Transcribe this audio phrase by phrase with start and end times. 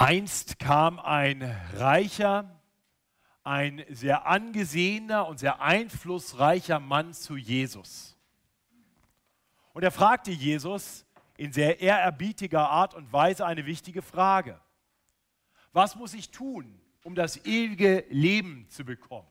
[0.00, 1.42] Einst kam ein
[1.74, 2.58] reicher,
[3.44, 8.16] ein sehr angesehener und sehr einflussreicher Mann zu Jesus.
[9.74, 11.04] Und er fragte Jesus
[11.36, 14.58] in sehr ehrerbietiger Art und Weise eine wichtige Frage.
[15.74, 19.28] Was muss ich tun, um das ewige Leben zu bekommen?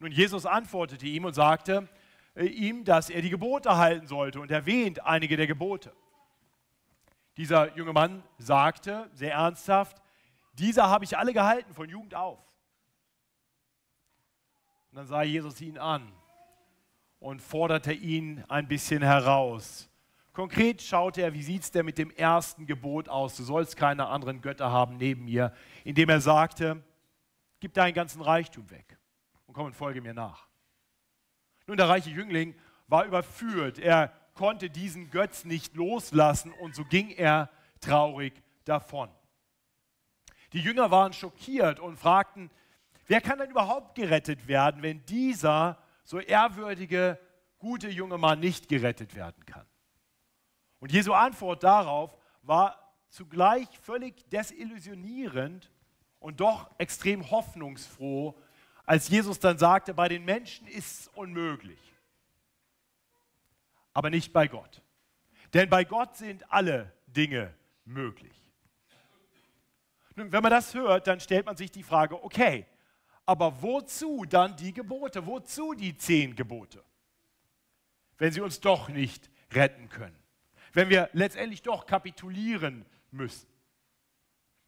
[0.00, 1.88] Nun, Jesus antwortete ihm und sagte
[2.34, 5.94] äh, ihm, dass er die Gebote halten sollte und erwähnt einige der Gebote.
[7.36, 10.00] Dieser junge Mann sagte sehr ernsthaft,
[10.52, 12.38] diese habe ich alle gehalten von Jugend auf.
[14.90, 16.12] Und dann sah Jesus ihn an
[17.18, 19.90] und forderte ihn ein bisschen heraus.
[20.32, 23.36] Konkret schaute er, wie sieht es denn mit dem ersten Gebot aus?
[23.36, 25.52] Du sollst keine anderen Götter haben neben mir,
[25.84, 26.82] indem er sagte,
[27.60, 28.98] gib deinen ganzen Reichtum weg
[29.46, 30.48] und komm und folge mir nach.
[31.66, 32.54] Nun, der reiche Jüngling
[32.88, 33.78] war überführt.
[33.78, 39.08] Er konnte diesen Götz nicht loslassen und so ging er traurig davon.
[40.52, 42.50] Die Jünger waren schockiert und fragten,
[43.06, 47.18] wer kann denn überhaupt gerettet werden, wenn dieser so ehrwürdige,
[47.58, 49.66] gute junge Mann nicht gerettet werden kann?
[50.80, 55.70] Und Jesu Antwort darauf war zugleich völlig desillusionierend
[56.18, 58.38] und doch extrem hoffnungsfroh,
[58.84, 61.93] als Jesus dann sagte, bei den Menschen ist es unmöglich
[63.94, 64.82] aber nicht bei Gott.
[65.54, 68.36] Denn bei Gott sind alle Dinge möglich.
[70.16, 72.66] Nun, wenn man das hört, dann stellt man sich die Frage, okay,
[73.26, 75.26] aber wozu dann die Gebote?
[75.26, 76.84] Wozu die zehn Gebote?
[78.18, 80.16] Wenn sie uns doch nicht retten können.
[80.72, 83.48] Wenn wir letztendlich doch kapitulieren müssen.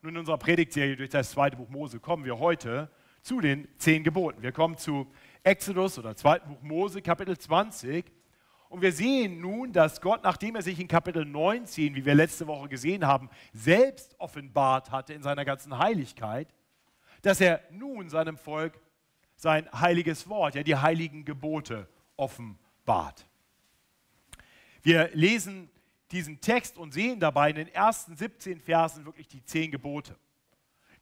[0.02, 2.90] Nun, in unserer Predigtserie durch das zweite Buch Mose kommen wir heute
[3.22, 4.42] zu den zehn Geboten.
[4.42, 8.15] Wir kommen zu Exodus oder zweiten Buch Mose, Kapitel 20.
[8.76, 12.46] Und wir sehen nun, dass Gott, nachdem er sich in Kapitel 19, wie wir letzte
[12.46, 16.52] Woche gesehen haben, selbst offenbart hatte in seiner ganzen Heiligkeit,
[17.22, 18.78] dass er nun seinem Volk
[19.34, 23.26] sein heiliges Wort, ja die heiligen Gebote offenbart.
[24.82, 25.70] Wir lesen
[26.10, 30.16] diesen Text und sehen dabei in den ersten 17 Versen wirklich die zehn Gebote.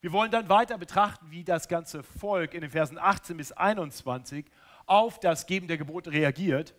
[0.01, 4.47] Wir wollen dann weiter betrachten, wie das ganze Volk in den Versen 18 bis 21
[4.87, 6.73] auf das Geben der Gebote reagiert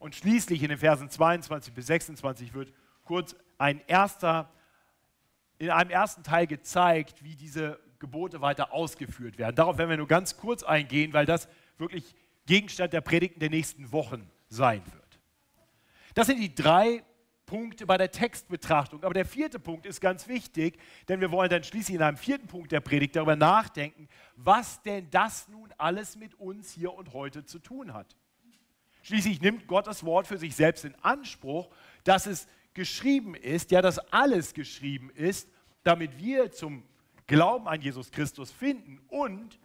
[0.00, 2.72] und schließlich in den Versen 22 bis 26 wird
[3.04, 4.50] kurz ein erster,
[5.58, 9.54] in einem ersten Teil gezeigt, wie diese Gebote weiter ausgeführt werden.
[9.54, 12.14] Darauf werden wir nur ganz kurz eingehen, weil das wirklich
[12.46, 15.20] Gegenstand der Predigten der nächsten Wochen sein wird.
[16.14, 17.04] Das sind die drei
[17.44, 19.04] Punkte bei der Textbetrachtung.
[19.04, 20.78] Aber der vierte Punkt ist ganz wichtig,
[21.08, 25.10] denn wir wollen dann schließlich in einem vierten Punkt der Predigt darüber nachdenken, was denn
[25.10, 28.16] das nun alles mit uns hier und heute zu tun hat.
[29.02, 31.70] Schließlich nimmt Gott das Wort für sich selbst in Anspruch,
[32.04, 35.48] dass es geschrieben ist, ja, dass alles geschrieben ist,
[35.82, 36.82] damit wir zum
[37.26, 39.58] Glauben an Jesus Christus finden und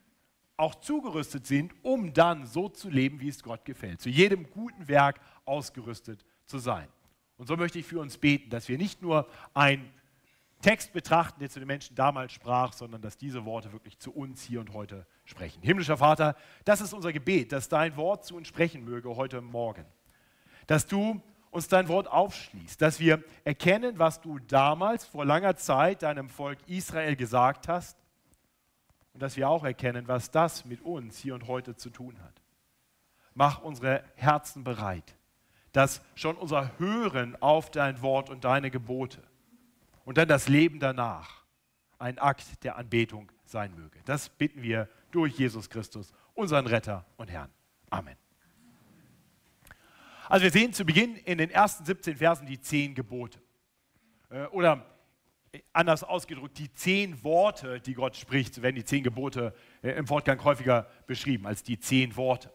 [0.58, 4.88] auch zugerüstet sind, um dann so zu leben, wie es Gott gefällt, zu jedem guten
[4.88, 6.88] Werk ausgerüstet zu sein.
[7.38, 9.92] Und so möchte ich für uns beten, dass wir nicht nur ein
[10.66, 14.42] Text betrachten, der zu den Menschen damals sprach, sondern dass diese Worte wirklich zu uns
[14.42, 15.62] hier und heute sprechen.
[15.62, 19.86] Himmlischer Vater, das ist unser Gebet, dass dein Wort zu uns sprechen möge heute Morgen.
[20.66, 21.22] Dass du
[21.52, 26.58] uns dein Wort aufschließt, dass wir erkennen, was du damals vor langer Zeit deinem Volk
[26.66, 27.96] Israel gesagt hast
[29.14, 32.42] und dass wir auch erkennen, was das mit uns hier und heute zu tun hat.
[33.36, 35.16] Mach unsere Herzen bereit,
[35.74, 39.22] dass schon unser Hören auf dein Wort und deine Gebote
[40.06, 41.44] und dann das Leben danach
[41.98, 44.00] ein Akt der Anbetung sein möge.
[44.06, 47.52] Das bitten wir durch Jesus Christus, unseren Retter und Herrn.
[47.90, 48.16] Amen.
[50.28, 53.40] Also wir sehen zu Beginn in den ersten 17 Versen die zehn Gebote.
[54.30, 54.86] Äh, oder
[55.72, 60.44] anders ausgedrückt, die zehn Worte, die Gott spricht, werden die zehn Gebote äh, im Fortgang
[60.44, 62.52] häufiger beschrieben als die zehn Worte.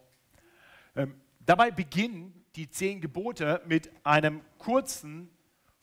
[0.96, 5.30] Ähm, dabei beginnen die zehn Gebote mit einem kurzen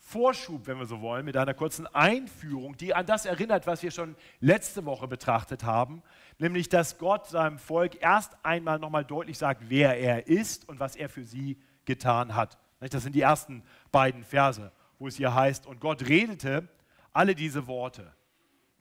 [0.08, 3.92] Vorschub, wenn wir so wollen, mit einer kurzen Einführung, die an das erinnert, was wir
[3.92, 6.02] schon letzte Woche betrachtet haben,
[6.38, 10.96] nämlich dass Gott seinem Volk erst einmal nochmal deutlich sagt, wer er ist und was
[10.96, 12.58] er für sie getan hat.
[12.80, 16.70] Das sind die ersten beiden Verse, wo es hier heißt, und Gott redete
[17.12, 18.14] alle diese Worte.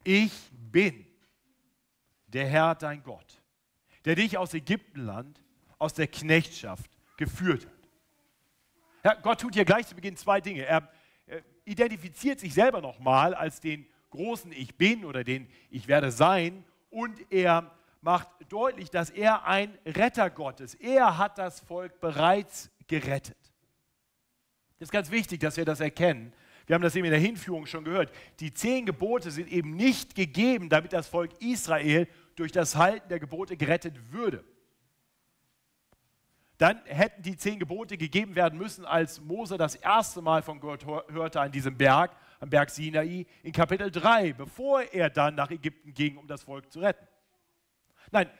[0.04, 1.08] Ich bin
[2.28, 3.42] der Herr dein Gott,
[4.04, 5.42] der dich aus Ägyptenland,
[5.76, 7.72] aus der Knechtschaft geführt hat.
[9.02, 10.64] Ja, Gott tut hier gleich zu Beginn zwei Dinge.
[10.64, 10.88] Er
[11.66, 17.20] identifiziert sich selber nochmal als den großen Ich bin oder den Ich werde sein und
[17.30, 17.70] er
[18.00, 20.74] macht deutlich, dass er ein Retter Gottes.
[20.74, 23.36] Er hat das Volk bereits gerettet.
[24.78, 26.32] Das ist ganz wichtig, dass wir das erkennen.
[26.66, 28.12] Wir haben das eben in der Hinführung schon gehört.
[28.40, 33.20] Die zehn Gebote sind eben nicht gegeben, damit das Volk Israel durch das Halten der
[33.20, 34.44] Gebote gerettet würde.
[36.58, 40.86] Dann hätten die zehn Gebote gegeben werden müssen, als Mose das erste Mal von Gott
[40.86, 45.92] hörte an diesem Berg, am Berg Sinai, in Kapitel 3, bevor er dann nach Ägypten
[45.92, 47.06] ging, um das Volk zu retten.
[48.10, 48.30] Nein,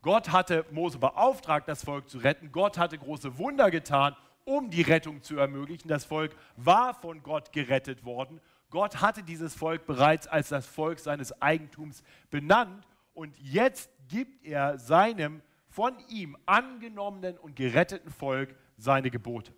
[0.00, 2.52] Gott hatte Mose beauftragt, das Volk zu retten.
[2.52, 5.88] Gott hatte große Wunder getan, um die Rettung zu ermöglichen.
[5.88, 8.40] Das Volk war von Gott gerettet worden.
[8.70, 14.78] Gott hatte dieses Volk bereits als das Volk seines Eigentums benannt und jetzt gibt er
[14.78, 19.52] seinem von ihm angenommenen und geretteten Volk seine Gebote.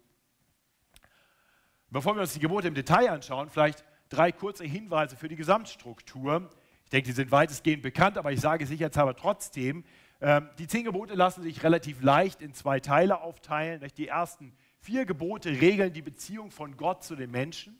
[1.91, 6.51] Bevor wir uns die Gebote im Detail anschauen, vielleicht drei kurze Hinweise für die Gesamtstruktur.
[6.85, 9.85] Ich denke, die sind weitestgehend bekannt, aber ich sage sicherheitshalber trotzdem,
[10.21, 13.85] ähm, die zehn Gebote lassen sich relativ leicht in zwei Teile aufteilen.
[13.97, 17.79] Die ersten vier Gebote regeln die Beziehung von Gott zu den Menschen,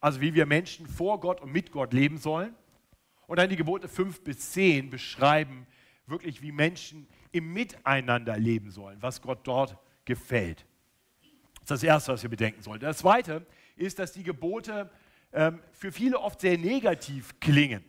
[0.00, 2.54] also wie wir Menschen vor Gott und mit Gott leben sollen.
[3.26, 5.66] Und dann die Gebote fünf bis zehn beschreiben
[6.06, 10.64] wirklich, wie Menschen im Miteinander leben sollen, was Gott dort gefällt.
[11.60, 12.84] Das ist das Erste, was wir bedenken sollten.
[12.84, 13.46] Das Zweite
[13.76, 14.90] ist, dass die Gebote
[15.32, 17.84] ähm, für viele oft sehr negativ klingen.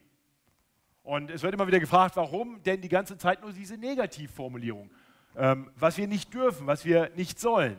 [1.04, 4.92] Und es wird immer wieder gefragt, warum denn die ganze Zeit nur diese Negativformulierung?
[5.36, 7.78] Ähm, was wir nicht dürfen, was wir nicht sollen.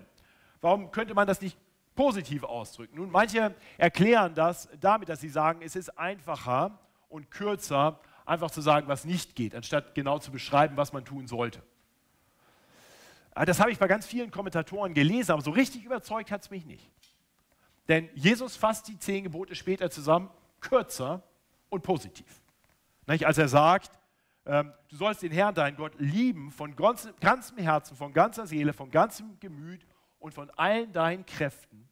[0.61, 1.57] Warum könnte man das nicht
[1.95, 2.97] positiv ausdrücken?
[2.97, 6.79] Nun, manche erklären das damit, dass sie sagen, es ist einfacher
[7.09, 11.27] und kürzer, einfach zu sagen, was nicht geht, anstatt genau zu beschreiben, was man tun
[11.27, 11.63] sollte.
[13.35, 16.51] Ah, das habe ich bei ganz vielen Kommentatoren gelesen, aber so richtig überzeugt hat es
[16.51, 16.91] mich nicht.
[17.89, 20.31] Denn Jesus fasst die zehn Gebote später zusammen,
[20.61, 21.23] kürzer
[21.71, 22.27] und positiv.
[23.07, 23.99] Als er sagt,
[24.45, 28.91] ähm, du sollst den Herrn, deinen Gott, lieben von ganzem Herzen, von ganzer Seele, von
[28.91, 29.87] ganzem Gemüt
[30.19, 31.89] und von allen deinen Kräften.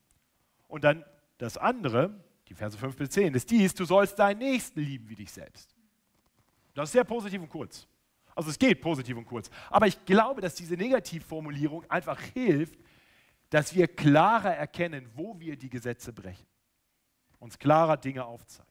[0.69, 1.05] Und dann
[1.39, 2.15] das andere,
[2.49, 5.75] die Verse 5 bis 10, ist dies, du sollst deinen Nächsten lieben wie dich selbst.
[6.81, 7.87] Das ist sehr positiv und kurz.
[8.35, 9.51] Also es geht positiv und kurz.
[9.69, 12.79] Aber ich glaube, dass diese Negativformulierung einfach hilft,
[13.51, 16.47] dass wir klarer erkennen, wo wir die Gesetze brechen.
[17.39, 18.69] Uns klarer Dinge aufzeigt.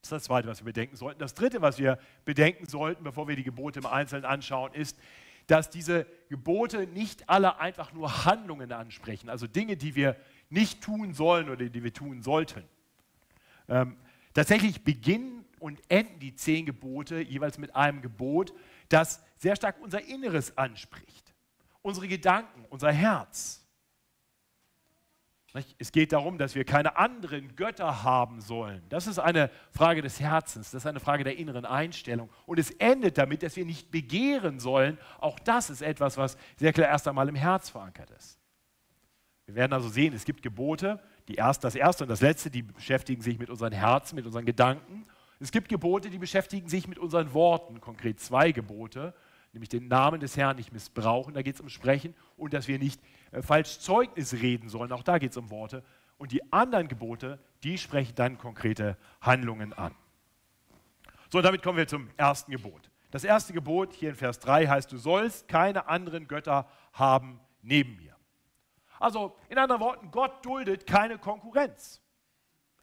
[0.00, 1.18] Das ist das Zweite, was wir bedenken sollten.
[1.18, 4.98] Das Dritte, was wir bedenken sollten, bevor wir die Gebote im Einzelnen anschauen, ist,
[5.46, 10.16] dass diese Gebote nicht alle einfach nur Handlungen ansprechen, also Dinge, die wir
[10.50, 12.64] nicht tun sollen oder die wir tun sollten.
[13.66, 13.96] Ähm,
[14.34, 18.52] tatsächlich beginnen und enden die zehn Gebote jeweils mit einem Gebot,
[18.88, 21.34] das sehr stark unser Inneres anspricht,
[21.82, 23.64] unsere Gedanken, unser Herz.
[25.78, 28.82] Es geht darum, dass wir keine anderen Götter haben sollen.
[28.90, 32.28] Das ist eine Frage des Herzens, das ist eine Frage der inneren Einstellung.
[32.46, 34.98] Und es endet damit, dass wir nicht begehren sollen.
[35.18, 38.38] Auch das ist etwas, was sehr klar erst einmal im Herz verankert ist.
[39.46, 42.62] Wir werden also sehen, es gibt Gebote, die erst, das erste und das letzte, die
[42.62, 45.06] beschäftigen sich mit unseren Herzen, mit unseren Gedanken.
[45.40, 49.14] Es gibt Gebote, die beschäftigen sich mit unseren Worten, konkret zwei Gebote,
[49.52, 52.78] nämlich den Namen des Herrn nicht missbrauchen, da geht es um Sprechen und dass wir
[52.78, 53.00] nicht
[53.30, 55.84] äh, falsch Zeugnis reden sollen, auch da geht es um Worte.
[56.16, 59.94] Und die anderen Gebote, die sprechen dann konkrete Handlungen an.
[61.30, 62.90] So, damit kommen wir zum ersten Gebot.
[63.10, 67.96] Das erste Gebot hier in Vers 3 heißt, du sollst keine anderen Götter haben neben
[67.96, 68.16] mir.
[68.98, 72.02] Also in anderen Worten, Gott duldet keine Konkurrenz.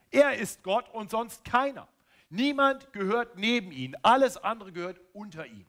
[0.10, 1.88] Er ist Gott und sonst keiner.
[2.36, 5.66] Niemand gehört neben ihn, alles andere gehört unter ihm.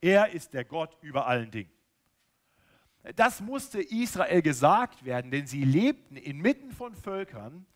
[0.00, 1.70] Er ist der Gott über allen Dingen.
[3.16, 7.66] Das musste Israel gesagt werden, denn sie lebten inmitten von Völkern,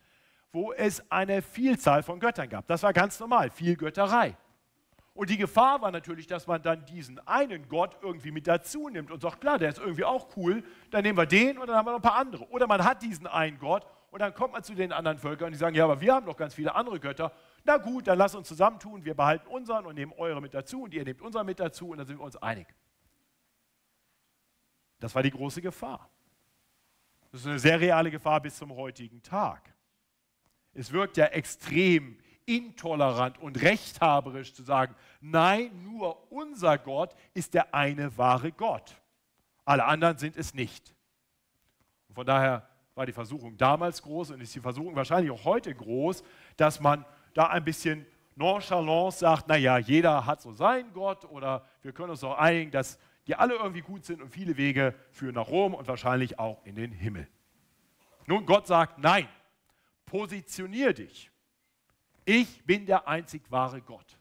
[0.53, 2.67] wo es eine Vielzahl von Göttern gab.
[2.69, 4.37] Das war ganz normal, viel Götterei.
[5.13, 9.11] Und die Gefahr war natürlich, dass man dann diesen einen Gott irgendwie mit dazu nimmt
[9.11, 11.87] und sagt, klar, der ist irgendwie auch cool, dann nehmen wir den und dann haben
[11.87, 12.49] wir noch ein paar andere.
[12.51, 15.53] Oder man hat diesen einen Gott und dann kommt man zu den anderen Völkern und
[15.53, 17.33] die sagen, ja, aber wir haben noch ganz viele andere Götter.
[17.69, 20.95] Na gut, dann lasst uns zusammentun, wir behalten unseren und nehmen eure mit dazu und
[20.95, 22.67] ihr nehmt unseren mit dazu und dann sind wir uns einig.
[25.01, 26.09] Das war die große Gefahr.
[27.31, 29.71] Das ist eine sehr reale Gefahr bis zum heutigen Tag.
[30.73, 37.75] Es wirkt ja extrem intolerant und rechthaberisch zu sagen, nein, nur unser Gott ist der
[37.75, 38.97] eine wahre Gott.
[39.67, 40.95] Alle anderen sind es nicht.
[42.15, 46.25] Von daher war die Versuchung damals groß und ist die Versuchung wahrscheinlich auch heute groß,
[46.57, 47.05] dass man
[47.35, 48.07] da ein bisschen
[48.37, 52.99] nonchalant sagt, naja, jeder hat so seinen Gott oder wir können uns auch einigen, dass
[53.27, 56.77] die alle irgendwie gut sind und viele Wege führen nach Rom und wahrscheinlich auch in
[56.77, 57.29] den Himmel.
[58.27, 59.29] Nun, Gott sagt, nein,
[60.07, 61.31] positionier dich.
[62.25, 64.19] Ich bin der einzig wahre Gott.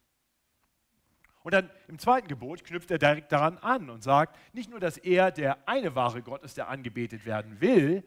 [1.43, 4.97] Und dann im zweiten Gebot knüpft er direkt daran an und sagt, nicht nur, dass
[4.97, 8.03] er der eine wahre Gott ist, der angebetet werden will,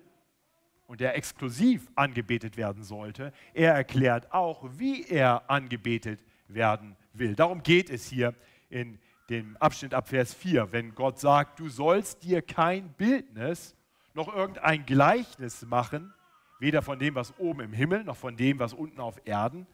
[0.91, 6.19] und der exklusiv angebetet werden sollte, er erklärt auch, wie er angebetet
[6.49, 7.37] werden will.
[7.37, 8.35] Darum geht es hier
[8.71, 13.77] in dem Abschnitt ab Vers 4, wenn Gott sagt, du sollst dir kein Bildnis
[14.15, 16.13] noch irgendein Gleichnis machen,
[16.59, 19.69] weder von dem, was oben im Himmel, noch von dem, was unten auf Erden,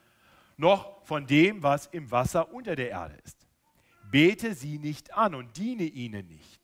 [0.59, 3.47] noch von dem, was im Wasser unter der Erde ist.
[4.11, 6.56] Bete sie nicht an und diene ihnen nicht.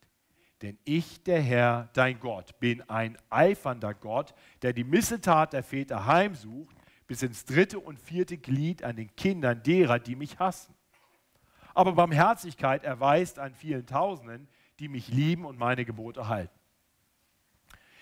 [0.62, 6.06] Denn ich, der Herr, dein Gott, bin ein eifernder Gott, der die Missetat der Väter
[6.06, 6.76] heimsucht,
[7.08, 10.74] bis ins dritte und vierte Glied an den Kindern derer, die mich hassen.
[11.74, 16.58] Aber Barmherzigkeit erweist an vielen Tausenden, die mich lieben und meine Gebote halten.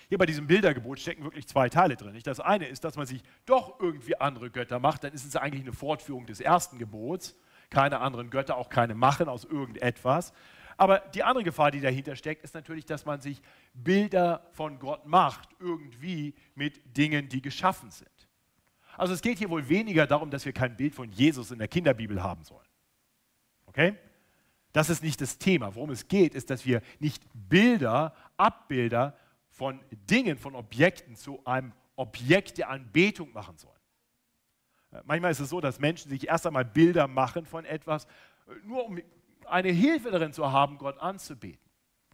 [0.09, 2.19] Hier bei diesem Bildergebot stecken wirklich zwei Teile drin.
[2.25, 5.63] Das eine ist, dass man sich doch irgendwie andere Götter macht, dann ist es eigentlich
[5.63, 7.37] eine Fortführung des ersten Gebots.
[7.71, 10.33] Keine anderen Götter, auch keine machen aus irgendetwas.
[10.81, 13.43] Aber die andere Gefahr, die dahinter steckt, ist natürlich, dass man sich
[13.75, 18.09] Bilder von Gott macht, irgendwie mit Dingen, die geschaffen sind.
[18.97, 21.69] Also es geht hier wohl weniger darum, dass wir kein Bild von Jesus in der
[21.69, 22.67] Kinderbibel haben sollen.
[23.67, 23.95] Okay?
[24.73, 25.75] Das ist nicht das Thema.
[25.75, 29.19] Worum es geht, ist, dass wir nicht Bilder, Abbilder
[29.51, 33.75] von Dingen, von Objekten zu einem Objekt der Anbetung machen sollen.
[34.93, 38.55] Äh, manchmal ist es so, dass Menschen sich erst einmal Bilder machen von etwas, äh,
[38.65, 38.99] nur um
[39.51, 41.61] eine Hilfe darin zu haben, Gott anzubeten.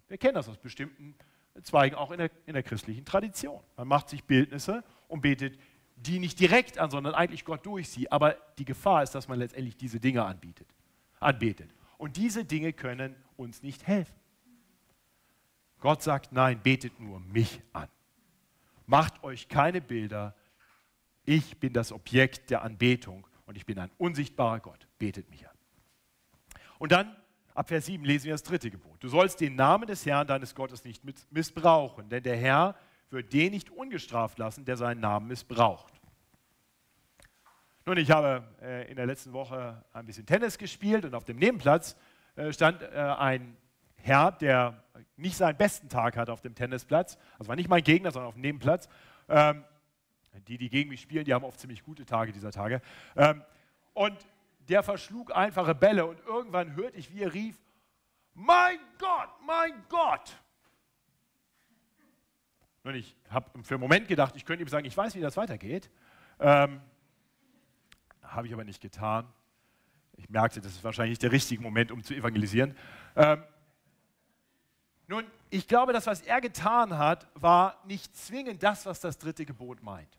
[0.08, 1.14] Wir kennen das aus bestimmten
[1.62, 3.60] Zweigen, auch in der, in der christlichen Tradition.
[3.76, 5.58] Man macht sich Bildnisse und betet
[5.96, 8.10] die nicht direkt an, sondern eigentlich Gott durch sie.
[8.12, 10.68] Aber die Gefahr ist, dass man letztendlich diese Dinge anbietet,
[11.20, 11.74] anbetet.
[11.98, 14.14] Und diese Dinge können uns nicht helfen.
[15.80, 17.88] Gott sagt, nein, betet nur mich an.
[18.86, 20.34] Macht euch keine Bilder.
[21.24, 24.86] Ich bin das Objekt der Anbetung und ich bin ein unsichtbarer Gott.
[24.98, 25.54] Betet mich an.
[26.78, 27.16] Und dann,
[27.56, 29.02] ab Vers 7, lesen wir das dritte Gebot.
[29.02, 32.76] Du sollst den Namen des Herrn deines Gottes nicht missbrauchen, denn der Herr
[33.10, 35.94] wird den nicht ungestraft lassen, der seinen Namen missbraucht.
[37.86, 41.36] Nun, ich habe äh, in der letzten Woche ein bisschen Tennis gespielt und auf dem
[41.36, 41.96] Nebenplatz
[42.34, 43.56] äh, stand äh, ein
[43.94, 44.82] Herr, der
[45.16, 47.16] nicht seinen besten Tag hatte auf dem Tennisplatz.
[47.38, 48.88] Also war nicht mein Gegner, sondern auf dem Nebenplatz.
[49.28, 49.64] Ähm,
[50.48, 52.82] die, die gegen mich spielen, die haben oft ziemlich gute Tage dieser Tage.
[53.16, 53.42] Ähm,
[53.94, 54.16] und
[54.68, 57.56] der verschlug einfache Bälle und irgendwann hörte ich, wie er rief,
[58.34, 60.36] mein Gott, mein Gott.
[62.84, 65.36] Und ich habe für einen Moment gedacht, ich könnte ihm sagen, ich weiß, wie das
[65.36, 65.90] weitergeht.
[66.38, 66.80] Ähm,
[68.22, 69.26] habe ich aber nicht getan.
[70.16, 72.76] Ich merkte, das ist wahrscheinlich nicht der richtige Moment, um zu evangelisieren.
[73.16, 73.42] Ähm,
[75.08, 79.44] nun, ich glaube, das, was er getan hat, war nicht zwingend das, was das dritte
[79.44, 80.18] Gebot meint.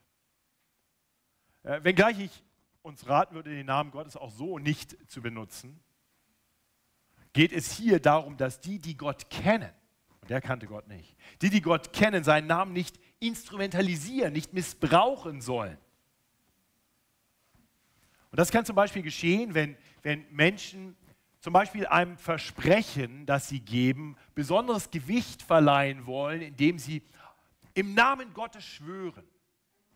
[1.64, 2.44] Äh, wenngleich ich
[2.88, 5.80] uns raten würde, den Namen Gottes auch so nicht zu benutzen,
[7.34, 9.72] geht es hier darum, dass die, die Gott kennen,
[10.22, 15.42] und der kannte Gott nicht, die, die Gott kennen, seinen Namen nicht instrumentalisieren, nicht missbrauchen
[15.42, 15.78] sollen.
[18.32, 20.96] Und das kann zum Beispiel geschehen, wenn, wenn Menschen
[21.40, 27.04] zum Beispiel einem Versprechen, das sie geben, besonderes Gewicht verleihen wollen, indem sie
[27.74, 29.26] im Namen Gottes schwören.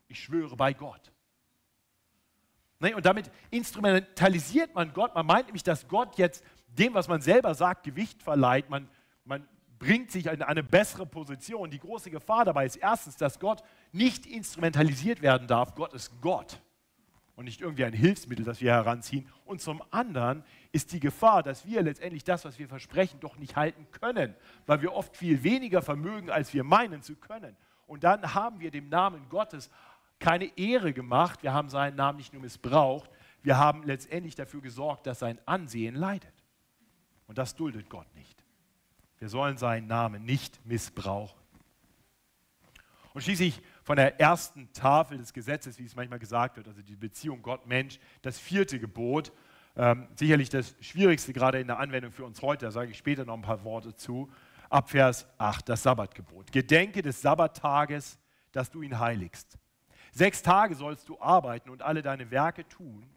[0.08, 1.12] Ich schwöre bei Gott.
[2.82, 5.14] Ne, und damit instrumentalisiert man Gott.
[5.14, 8.72] Man meint nämlich, dass Gott jetzt dem, was man selber sagt, Gewicht verleiht.
[8.72, 8.90] Man,
[9.24, 9.48] man
[9.78, 11.70] bringt sich in eine bessere Position.
[11.70, 13.62] Die große Gefahr dabei ist erstens, dass Gott
[13.92, 15.76] nicht instrumentalisiert werden darf.
[15.76, 16.60] Gott ist Gott
[17.36, 19.28] und nicht irgendwie ein Hilfsmittel, das wir heranziehen.
[19.46, 23.56] Und zum anderen ist die Gefahr, dass wir letztendlich das, was wir versprechen, doch nicht
[23.56, 24.36] halten können,
[24.66, 27.56] weil wir oft viel weniger vermögen, als wir meinen zu können.
[27.86, 29.70] Und dann haben wir dem Namen Gottes
[30.22, 33.10] keine Ehre gemacht, wir haben seinen Namen nicht nur missbraucht,
[33.44, 36.34] wir haben letztendlich dafür gesorgt, dass sein Ansehen leidet.
[37.28, 38.44] Und das duldet Gott nicht.
[39.18, 41.40] Wir sollen seinen Namen nicht missbrauchen.
[43.14, 46.96] Und schließlich von der ersten Tafel des Gesetzes, wie es manchmal gesagt wird, also die
[46.96, 49.34] Beziehung Gott-Mensch, das vierte Gebot,
[49.76, 53.26] ähm, sicherlich das Schwierigste gerade in der Anwendung für uns heute, da sage ich später
[53.26, 54.32] noch ein paar Worte zu,
[54.70, 56.52] ab Vers 8, das Sabbatgebot.
[56.52, 58.20] Gedenke des Sabbattages,
[58.52, 59.58] dass du ihn heiligst.
[60.12, 63.10] Sechs Tage sollst du arbeiten und alle deine Werke tun,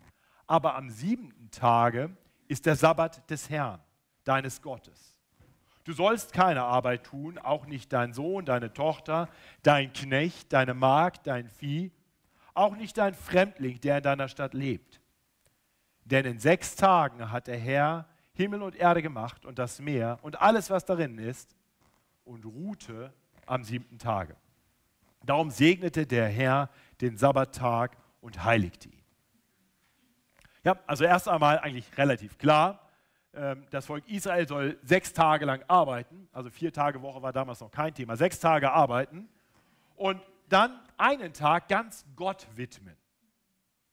[0.47, 2.17] aber am siebenten Tage
[2.49, 3.81] ist der Sabbat des Herrn,
[4.25, 5.19] deines Gottes.
[5.83, 9.29] Du sollst keine Arbeit tun, auch nicht dein Sohn, deine Tochter,
[9.63, 11.93] dein Knecht, deine Magd, dein Vieh,
[12.55, 15.01] auch nicht dein Fremdling, der in deiner Stadt lebt.
[16.05, 20.41] Denn in sechs Tagen hat der Herr Himmel und Erde gemacht und das Meer und
[20.41, 21.55] alles, was darin ist,
[22.25, 23.13] und ruhte
[23.47, 24.37] am siebten Tage.
[25.27, 29.03] Darum segnete der Herr den Sabbattag und heiligte ihn.
[30.65, 32.89] Ja, also erst einmal eigentlich relativ klar.
[33.35, 37.61] Ähm, das Volk Israel soll sechs Tage lang arbeiten, also vier Tage Woche war damals
[37.61, 39.29] noch kein Thema, sechs Tage arbeiten.
[39.97, 42.97] Und dann einen Tag ganz Gott widmen.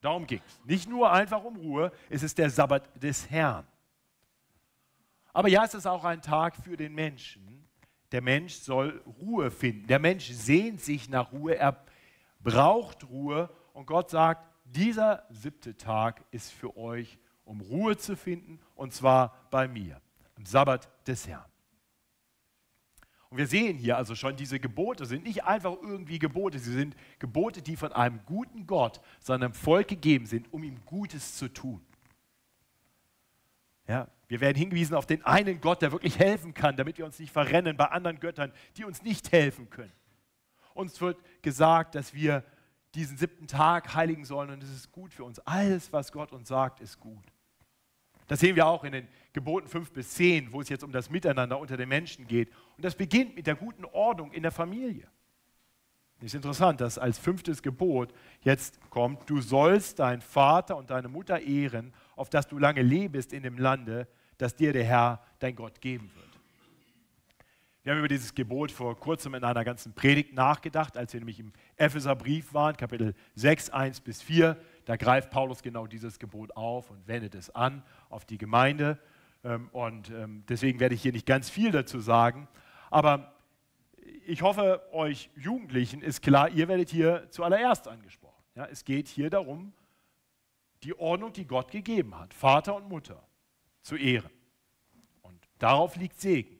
[0.01, 0.65] Darum ging es.
[0.65, 3.65] Nicht nur einfach um Ruhe, es ist der Sabbat des Herrn.
[5.33, 7.60] Aber ja, es ist auch ein Tag für den Menschen.
[8.11, 9.87] Der Mensch soll Ruhe finden.
[9.87, 11.83] Der Mensch sehnt sich nach Ruhe, er
[12.39, 18.59] braucht Ruhe und Gott sagt, dieser siebte Tag ist für euch, um Ruhe zu finden
[18.75, 20.01] und zwar bei mir,
[20.35, 21.45] am Sabbat des Herrn.
[23.29, 26.97] Und wir sehen hier also schon, diese Gebote sind nicht einfach irgendwie Gebote, sie sind
[27.17, 31.81] Gebote, die von einem guten Gott seinem Volk gegeben sind, um ihm Gutes zu tun.
[33.87, 37.19] Ja, wir werden hingewiesen auf den einen Gott, der wirklich helfen kann, damit wir uns
[37.19, 39.91] nicht verrennen bei anderen Göttern, die uns nicht helfen können.
[40.73, 42.41] Uns wird gesagt, dass wir
[42.95, 45.39] diesen siebten Tag heiligen sollen und es ist gut für uns.
[45.39, 47.25] Alles, was Gott uns sagt, ist gut.
[48.27, 51.09] Das sehen wir auch in den Geboten 5 bis 10, wo es jetzt um das
[51.09, 52.53] Miteinander unter den Menschen geht.
[52.77, 55.09] Und das beginnt mit der guten Ordnung in der Familie.
[56.19, 61.09] Es ist interessant, dass als fünftes Gebot jetzt kommt, du sollst deinen Vater und deine
[61.09, 64.07] Mutter ehren, auf dass du lange lebst in dem Lande,
[64.41, 66.27] das dir der Herr, dein Gott, geben wird.
[67.83, 71.39] Wir haben über dieses Gebot vor kurzem in einer ganzen Predigt nachgedacht, als wir nämlich
[71.39, 74.57] im Epheserbrief waren, Kapitel 6, 1 bis 4.
[74.85, 78.99] Da greift Paulus genau dieses Gebot auf und wendet es an auf die Gemeinde.
[79.43, 82.47] Ähm, und ähm, deswegen werde ich hier nicht ganz viel dazu sagen.
[82.89, 83.35] Aber
[84.25, 88.43] ich hoffe, euch Jugendlichen ist klar, ihr werdet hier zuallererst angesprochen.
[88.55, 89.73] Ja, es geht hier darum,
[90.83, 93.23] die Ordnung, die Gott gegeben hat, Vater und Mutter
[93.81, 94.31] zu ehren.
[95.21, 96.59] Und darauf liegt Segen.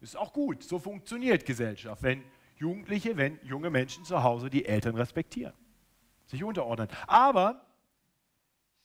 [0.00, 2.22] Ist auch gut, so funktioniert Gesellschaft, wenn
[2.56, 5.54] Jugendliche, wenn junge Menschen zu Hause die Eltern respektieren,
[6.26, 6.88] sich unterordnen.
[7.06, 7.64] Aber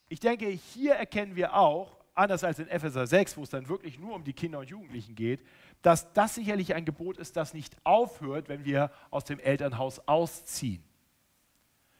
[0.07, 3.99] ich denke, hier erkennen wir auch, anders als in Epheser 6, wo es dann wirklich
[3.99, 5.45] nur um die Kinder und Jugendlichen geht,
[5.81, 10.83] dass das sicherlich ein Gebot ist, das nicht aufhört, wenn wir aus dem Elternhaus ausziehen.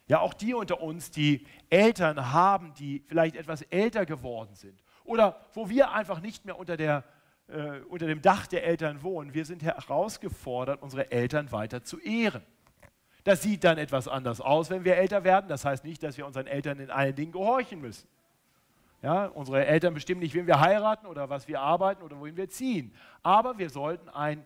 [0.08, 5.40] Ja, auch die unter uns, die Eltern haben, die vielleicht etwas älter geworden sind oder
[5.54, 7.04] wo wir einfach nicht mehr unter der
[7.50, 12.44] äh, unter dem Dach der Eltern wohnen, wir sind herausgefordert, unsere Eltern weiter zu ehren.
[13.24, 15.48] Das sieht dann etwas anders aus, wenn wir älter werden.
[15.50, 18.08] Das heißt nicht, dass wir unseren Eltern in allen Dingen gehorchen müssen.
[19.02, 22.50] Ja, unsere Eltern bestimmen nicht, wen wir heiraten oder was wir arbeiten oder wohin wir
[22.50, 22.94] ziehen.
[23.24, 24.46] Aber wir sollten ein,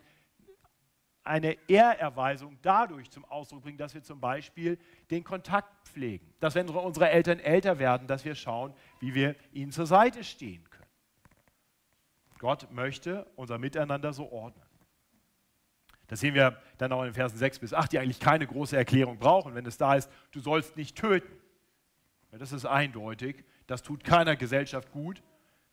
[1.24, 4.78] eine Ehrerweisung dadurch zum Ausdruck bringen, dass wir zum Beispiel
[5.10, 6.32] den Kontakt pflegen.
[6.38, 10.62] Dass wenn unsere Eltern älter werden, dass wir schauen, wie wir ihnen zur Seite stehen
[10.70, 10.84] können.
[12.38, 14.62] Gott möchte unser Miteinander so ordnen.
[16.08, 18.76] Das sehen wir dann auch in den Versen 6 bis 8, die eigentlich keine große
[18.76, 21.32] Erklärung brauchen, wenn es da ist, du sollst nicht töten.
[22.30, 23.44] Das ist eindeutig.
[23.66, 25.22] Das tut keiner Gesellschaft gut,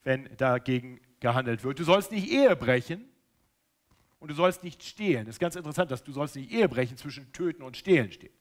[0.03, 1.79] wenn dagegen gehandelt wird.
[1.79, 3.11] Du sollst nicht Ehe brechen
[4.21, 5.25] und du sollst nicht stehlen.
[5.25, 8.31] Das ist ganz interessant, dass du sollst nicht Ehe brechen zwischen töten und stehlen steht.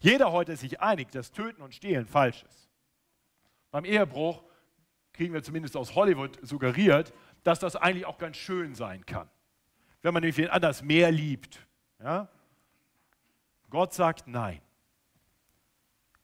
[0.00, 2.70] Jeder heute ist sich einig, dass töten und stehlen falsch ist.
[3.72, 4.44] Beim Ehebruch
[5.12, 9.28] kriegen wir zumindest aus Hollywood suggeriert, dass das eigentlich auch ganz schön sein kann.
[10.02, 11.66] Wenn man nämlich wen anders mehr liebt.
[11.98, 12.28] Ja?
[13.70, 14.60] Gott sagt nein.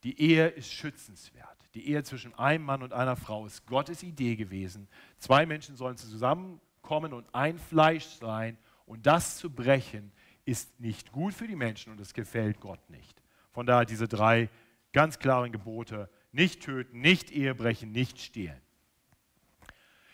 [0.04, 1.68] Die Ehe ist schützenswert.
[1.74, 4.86] Die Ehe zwischen einem Mann und einer Frau ist Gottes Idee gewesen.
[5.18, 8.56] Zwei Menschen sollen zusammenkommen und ein Fleisch sein.
[8.86, 10.12] Und das zu brechen,
[10.44, 13.22] ist nicht gut für die Menschen und es gefällt Gott nicht.
[13.52, 14.50] Von daher diese drei
[14.92, 16.10] ganz klaren Gebote.
[16.32, 18.60] Nicht töten, nicht Ehe brechen, nicht stehlen.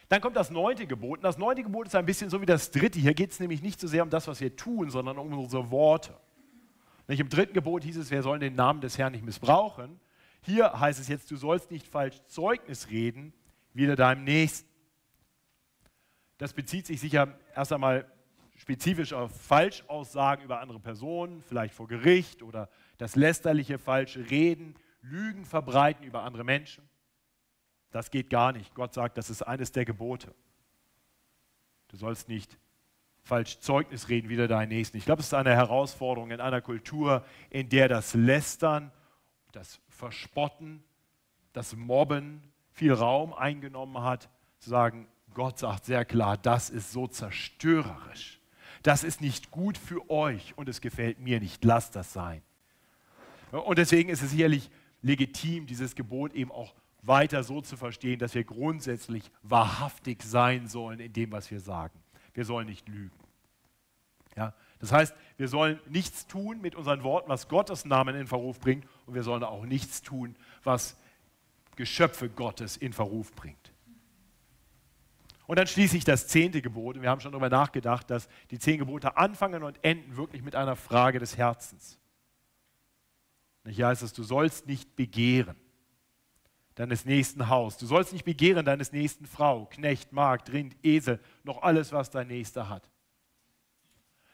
[0.09, 1.19] Dann kommt das neunte Gebot.
[1.19, 2.99] Und das neunte Gebot ist ein bisschen so wie das dritte.
[2.99, 5.71] Hier geht es nämlich nicht so sehr um das, was wir tun, sondern um unsere
[5.71, 6.17] Worte.
[7.07, 10.01] Nicht Im dritten Gebot hieß es, wir sollen den Namen des Herrn nicht missbrauchen.
[10.43, 13.33] Hier heißt es jetzt, du sollst nicht falsch Zeugnis reden,
[13.73, 14.69] wieder deinem Nächsten.
[16.39, 18.11] Das bezieht sich sicher erst einmal
[18.61, 22.69] spezifisch auf Falschaussagen über andere Personen, vielleicht vor Gericht oder
[22.99, 26.87] das lästerliche falsche Reden, Lügen verbreiten über andere Menschen.
[27.91, 28.75] Das geht gar nicht.
[28.75, 30.35] Gott sagt, das ist eines der Gebote.
[31.89, 32.59] Du sollst nicht
[33.23, 34.99] falsch Zeugnis reden wieder deinen Nächsten.
[34.99, 38.93] Ich glaube, es ist eine Herausforderung in einer Kultur, in der das Lästern,
[39.53, 40.85] das Verspotten,
[41.55, 42.43] das Mobben
[42.73, 48.40] viel Raum eingenommen hat, zu sagen, Gott sagt sehr klar, das ist so zerstörerisch.
[48.83, 51.65] Das ist nicht gut für euch und es gefällt mir nicht.
[51.65, 52.43] Lasst das sein.
[53.51, 54.71] Und deswegen ist es sicherlich
[55.03, 61.01] legitim, dieses Gebot eben auch weiter so zu verstehen, dass wir grundsätzlich wahrhaftig sein sollen
[61.01, 61.99] in dem, was wir sagen.
[62.35, 63.17] Wir sollen nicht lügen.
[64.37, 64.55] Ja?
[64.79, 68.87] Das heißt, wir sollen nichts tun mit unseren Worten, was Gottes Namen in Verruf bringt,
[69.07, 70.97] und wir sollen auch nichts tun, was
[71.77, 73.73] Geschöpfe Gottes in Verruf bringt.
[75.51, 77.03] Und dann schließlich das zehnte Gebot.
[77.03, 80.77] wir haben schon darüber nachgedacht, dass die zehn Gebote anfangen und enden wirklich mit einer
[80.77, 81.99] Frage des Herzens.
[83.67, 85.57] Hier heißt es, du sollst nicht begehren
[86.77, 87.77] deines nächsten Haus.
[87.79, 92.29] Du sollst nicht begehren deines nächsten Frau, Knecht, Magd, Rind, Esel, noch alles, was dein
[92.29, 92.89] Nächster hat.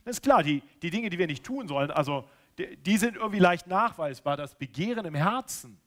[0.04, 3.16] Das ist klar, die, die Dinge, die wir nicht tun sollen, also die, die sind
[3.16, 4.36] irgendwie leicht nachweisbar.
[4.36, 5.80] Das Begehren im Herzen,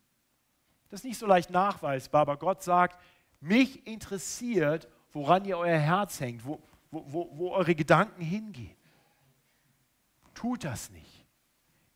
[0.89, 2.99] das ist nicht so leicht nachweisbar, aber Gott sagt,
[3.41, 8.75] mich interessiert, woran ihr euer Herz hängt, wo, wo, wo, eure Gedanken hingehen.
[10.33, 11.25] Tut das nicht.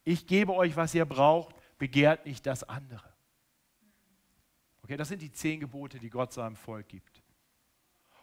[0.04, 3.14] Ich gebe euch, was ihr braucht, begehrt nicht das andere.
[4.84, 7.24] Okay, das sind die zehn Gebote, die Gott seinem Volk gibt.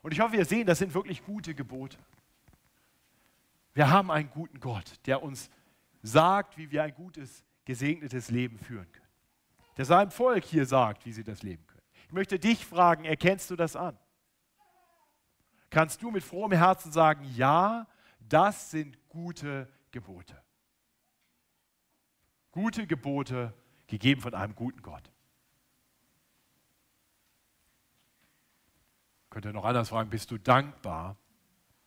[0.02, 1.98] Und ich hoffe, wir sehen, das sind wirklich gute Gebote.
[3.72, 5.50] Wir haben einen guten Gott, der uns
[6.02, 9.06] sagt, wie wir ein gutes, gesegnetes Leben führen können.
[9.76, 11.80] Der seinem Volk hier sagt, wie sie das leben können.
[12.06, 13.96] Ich möchte dich fragen, erkennst du das an?
[15.70, 17.86] Kannst du mit frohem Herzen sagen, ja,
[18.18, 20.36] das sind gute Gebote.
[22.50, 23.54] Gute Gebote
[23.86, 25.10] gegeben von einem guten Gott.
[29.30, 31.16] Könnt ihr noch anders fragen, bist du dankbar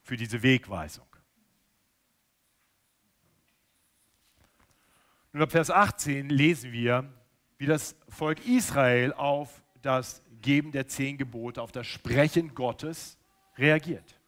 [0.02, 1.08] für diese Wegweisung?
[5.34, 7.12] Nun ab Vers 18 lesen wir,
[7.58, 13.18] wie das Volk Israel auf das Geben der zehn Gebote, auf das Sprechen Gottes
[13.58, 14.20] reagiert.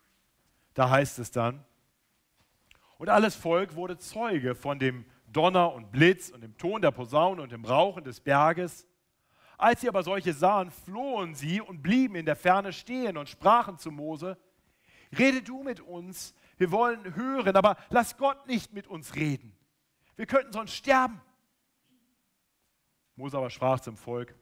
[0.73, 1.63] Da heißt es dann,
[2.97, 7.41] und alles Volk wurde Zeuge von dem Donner und Blitz und dem Ton der Posaune
[7.41, 8.87] und dem Rauchen des Berges
[9.57, 13.77] als sie aber solche sahen, flohen sie und blieben in der Ferne stehen und sprachen
[13.77, 14.37] zu Mose,
[15.17, 19.55] rede du mit uns, wir wollen hören, aber lass Gott nicht mit uns reden.
[20.15, 21.21] Wir könnten sonst sterben.
[23.15, 24.35] Mose aber sprach zum Volk,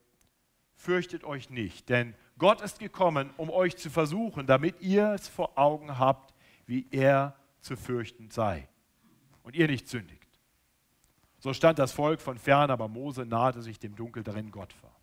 [0.76, 5.58] fürchtet euch nicht, denn Gott ist gekommen, um euch zu versuchen, damit ihr es vor
[5.58, 6.34] Augen habt,
[6.66, 8.68] wie er zu fürchten sei
[9.44, 10.22] und ihr nicht sündigt.
[11.40, 14.96] So stand das Volk von fern, aber Mose nahte sich dem Dunkel, darin Gott war.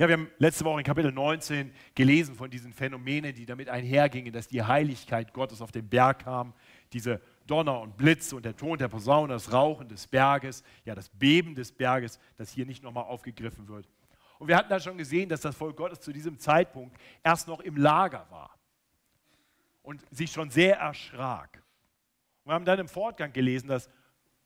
[0.00, 4.32] Ja, wir haben letzte Woche in Kapitel 19 gelesen von diesen Phänomenen, die damit einhergingen,
[4.32, 6.54] dass die Heiligkeit Gottes auf den Berg kam,
[6.94, 11.10] diese Donner und Blitze und der Ton der Posaune, das Rauchen des Berges, ja, das
[11.10, 13.86] Beben des Berges, das hier nicht nochmal aufgegriffen wird.
[14.40, 17.60] Und wir hatten da schon gesehen, dass das Volk Gottes zu diesem Zeitpunkt erst noch
[17.60, 18.58] im Lager war
[19.82, 21.62] und sich schon sehr erschrak.
[22.42, 23.90] Und wir haben dann im Fortgang gelesen, dass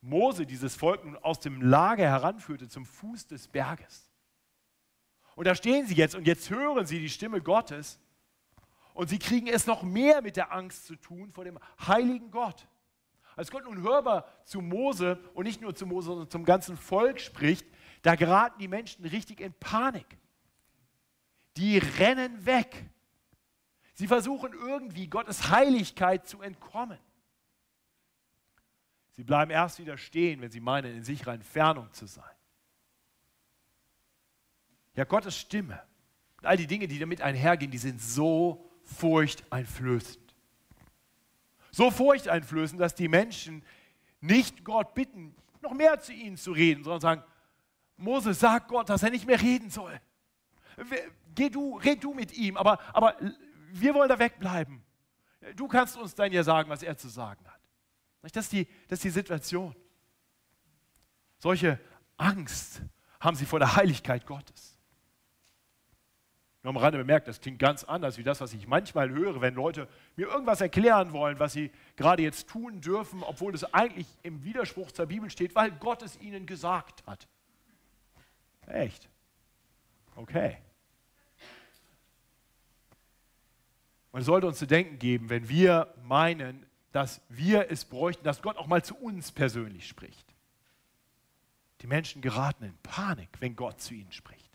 [0.00, 4.10] Mose dieses Volk nun aus dem Lager heranführte zum Fuß des Berges.
[5.36, 8.00] Und da stehen sie jetzt und jetzt hören sie die Stimme Gottes
[8.94, 12.66] und sie kriegen es noch mehr mit der Angst zu tun vor dem heiligen Gott.
[13.36, 17.20] Als Gott nun hörbar zu Mose und nicht nur zu Mose, sondern zum ganzen Volk
[17.20, 17.64] spricht,
[18.04, 20.18] da geraten die Menschen richtig in Panik.
[21.56, 22.84] Die rennen weg.
[23.94, 26.98] Sie versuchen irgendwie Gottes Heiligkeit zu entkommen.
[29.12, 32.24] Sie bleiben erst wieder stehen, wenn sie meinen, in sicherer Entfernung zu sein.
[34.96, 35.82] Ja, Gottes Stimme
[36.36, 40.34] und all die Dinge, die damit einhergehen, die sind so furchteinflößend.
[41.70, 43.64] So furchteinflößend, dass die Menschen
[44.20, 47.24] nicht Gott bitten, noch mehr zu ihnen zu reden, sondern sagen,
[47.96, 50.00] Mose, sag Gott, dass er nicht mehr reden soll.
[51.34, 53.16] Geh du, red du mit ihm, aber, aber
[53.72, 54.82] wir wollen da wegbleiben.
[55.56, 57.60] Du kannst uns dann ja sagen, was er zu sagen hat.
[58.32, 59.74] Das ist die, das ist die Situation.
[61.38, 61.78] Solche
[62.16, 62.80] Angst
[63.20, 64.78] haben sie vor der Heiligkeit Gottes.
[66.62, 69.54] Nur am Rande bemerkt, das klingt ganz anders wie das, was ich manchmal höre, wenn
[69.54, 74.42] Leute mir irgendwas erklären wollen, was sie gerade jetzt tun dürfen, obwohl es eigentlich im
[74.44, 77.28] Widerspruch zur Bibel steht, weil Gott es ihnen gesagt hat.
[78.66, 79.08] Echt?
[80.16, 80.58] Okay.
[84.12, 88.56] Es sollte uns zu denken geben, wenn wir meinen, dass wir es bräuchten, dass Gott
[88.56, 90.32] auch mal zu uns persönlich spricht.
[91.80, 94.50] Die Menschen geraten in Panik, wenn Gott zu ihnen spricht.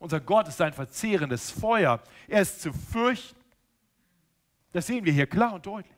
[0.00, 2.02] Unser Gott ist ein verzehrendes Feuer.
[2.26, 3.38] Er ist zu fürchten.
[4.72, 5.94] Das sehen wir hier klar und deutlich.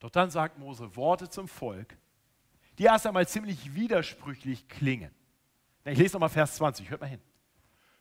[0.00, 1.96] Doch dann sagt Mose Worte zum Volk,
[2.78, 5.10] die erst einmal ziemlich widersprüchlich klingen.
[5.84, 7.20] Ich lese nochmal Vers 20, hört mal hin.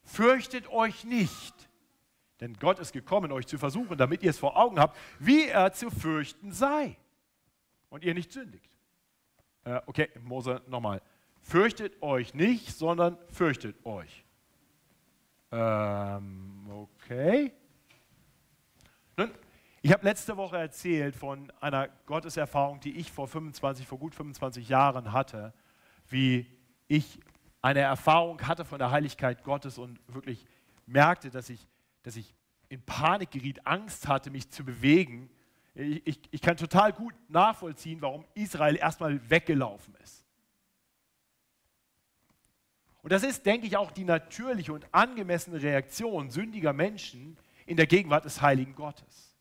[0.03, 1.53] Fürchtet euch nicht,
[2.39, 5.71] denn Gott ist gekommen, euch zu versuchen, damit ihr es vor Augen habt, wie er
[5.73, 6.97] zu fürchten sei
[7.89, 8.69] und ihr nicht sündigt.
[9.65, 11.01] Äh, okay, Mose nochmal.
[11.41, 14.25] Fürchtet euch nicht, sondern fürchtet euch.
[15.51, 17.53] Ähm, okay.
[19.85, 24.69] Ich habe letzte Woche erzählt von einer Gotteserfahrung, die ich vor 25, vor gut 25
[24.69, 25.53] Jahren hatte,
[26.07, 26.47] wie
[26.87, 27.19] ich
[27.61, 30.45] eine Erfahrung hatte von der Heiligkeit Gottes und wirklich
[30.85, 31.67] merkte, dass ich,
[32.01, 32.33] dass ich
[32.69, 35.29] in Panik geriet, Angst hatte, mich zu bewegen,
[35.75, 40.23] Ich, ich, ich kann total gut nachvollziehen, warum Israel erstmal weggelaufen ist.
[43.01, 47.85] Und das ist, denke ich, auch die natürliche und angemessene Reaktion sündiger Menschen in der
[47.85, 49.32] Gegenwart des heiligen Gottes.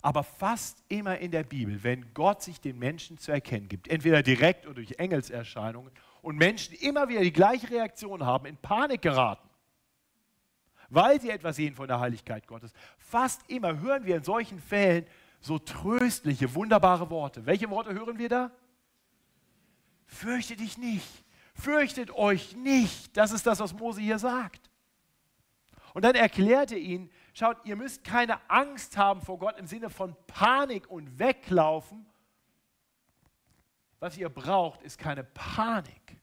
[0.00, 4.22] Aber fast immer in der Bibel, wenn Gott sich den Menschen zu erkennen gibt, entweder
[4.22, 9.48] direkt oder durch Engelserscheinungen, und Menschen immer wieder die gleiche Reaktion haben, in Panik geraten,
[10.88, 15.06] weil sie etwas sehen von der Heiligkeit Gottes, fast immer hören wir in solchen Fällen
[15.40, 17.46] so tröstliche, wunderbare Worte.
[17.46, 18.50] Welche Worte hören wir da?
[20.06, 21.06] Fürchte dich nicht,
[21.54, 23.16] fürchtet euch nicht.
[23.16, 24.70] Das ist das, was Mose hier sagt.
[25.94, 30.16] Und dann erklärte ihn, schaut, ihr müsst keine Angst haben vor Gott im Sinne von
[30.26, 32.06] Panik und weglaufen.
[34.00, 36.20] Was ihr braucht, ist keine Panik.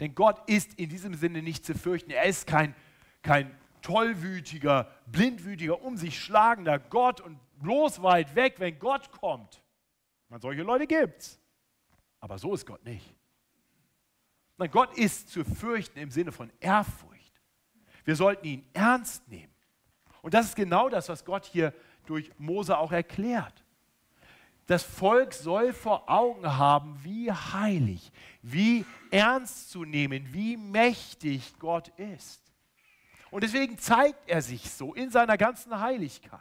[0.00, 2.10] Denn Gott ist in diesem Sinne nicht zu fürchten.
[2.10, 2.74] Er ist kein,
[3.22, 9.62] kein tollwütiger, blindwütiger, um sich schlagender Gott und bloß weit weg, wenn Gott kommt.
[10.28, 11.38] Man, solche Leute gibt's.
[12.20, 13.14] Aber so ist Gott nicht.
[14.56, 17.40] Nein, Gott ist zu fürchten im Sinne von Ehrfurcht.
[18.04, 19.51] Wir sollten ihn ernst nehmen.
[20.22, 21.74] Und das ist genau das, was Gott hier
[22.06, 23.64] durch Mose auch erklärt.
[24.66, 31.88] Das Volk soll vor Augen haben, wie heilig, wie ernst zu nehmen, wie mächtig Gott
[31.98, 32.40] ist.
[33.30, 36.40] Und deswegen zeigt er sich so in seiner ganzen Heiligkeit,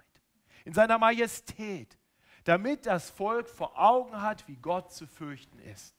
[0.66, 1.98] in seiner Majestät,
[2.44, 5.96] damit das Volk vor Augen hat, wie Gott zu fürchten ist.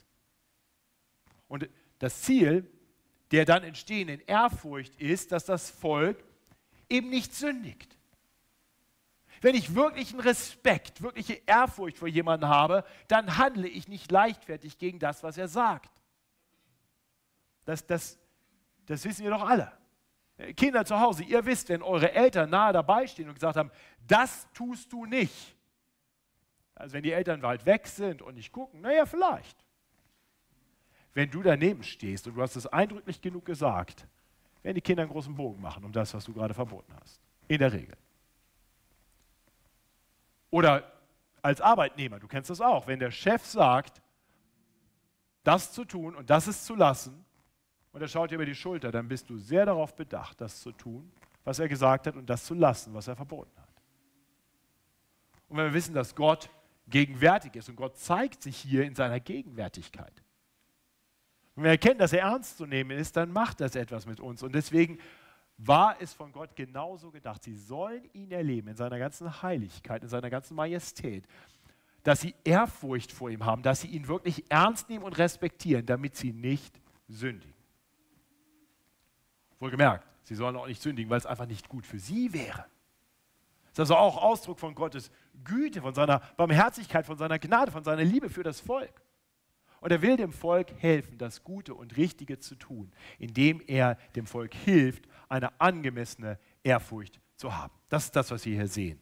[1.48, 1.68] Und
[1.98, 2.70] das Ziel
[3.32, 6.22] der dann entstehenden Ehrfurcht ist, dass das Volk
[6.92, 7.96] eben nicht sündigt.
[9.40, 14.98] Wenn ich wirklichen Respekt, wirkliche Ehrfurcht vor jemandem habe, dann handle ich nicht leichtfertig gegen
[15.00, 15.90] das, was er sagt.
[17.64, 18.18] Das, das,
[18.86, 19.72] das wissen wir doch alle.
[20.56, 23.70] Kinder zu Hause, ihr wisst, wenn eure Eltern nahe dabei stehen und gesagt haben,
[24.06, 25.56] das tust du nicht.
[26.74, 29.62] Also wenn die Eltern weit weg sind und nicht gucken, naja, vielleicht
[31.14, 34.06] wenn du daneben stehst und du hast es eindrücklich genug gesagt,
[34.62, 37.20] werden die Kinder einen großen Bogen machen um das, was du gerade verboten hast.
[37.48, 37.96] In der Regel.
[40.50, 40.92] Oder
[41.40, 44.00] als Arbeitnehmer, du kennst das auch, wenn der Chef sagt,
[45.42, 47.24] das zu tun und das ist zu lassen,
[47.92, 50.72] und er schaut dir über die Schulter, dann bist du sehr darauf bedacht, das zu
[50.72, 51.12] tun,
[51.44, 53.68] was er gesagt hat und das zu lassen, was er verboten hat.
[55.48, 56.48] Und wenn wir wissen, dass Gott
[56.88, 60.22] gegenwärtig ist und Gott zeigt sich hier in seiner Gegenwärtigkeit,
[61.54, 64.42] wenn wir erkennen, dass er ernst zu nehmen ist, dann macht das etwas mit uns.
[64.42, 64.98] Und deswegen
[65.58, 67.42] war es von Gott genauso gedacht.
[67.44, 71.26] Sie sollen ihn erleben in seiner ganzen Heiligkeit, in seiner ganzen Majestät,
[72.02, 76.16] dass sie Ehrfurcht vor ihm haben, dass sie ihn wirklich ernst nehmen und respektieren, damit
[76.16, 77.54] sie nicht sündigen.
[79.60, 82.64] Wohlgemerkt, sie sollen auch nicht sündigen, weil es einfach nicht gut für sie wäre.
[83.74, 85.10] Das ist also auch Ausdruck von Gottes
[85.44, 89.02] Güte, von seiner Barmherzigkeit, von seiner Gnade, von seiner Liebe für das Volk.
[89.82, 94.26] Und er will dem Volk helfen, das Gute und Richtige zu tun, indem er dem
[94.26, 97.74] Volk hilft, eine angemessene Ehrfurcht zu haben.
[97.88, 99.00] Das ist das, was wir hier sehen.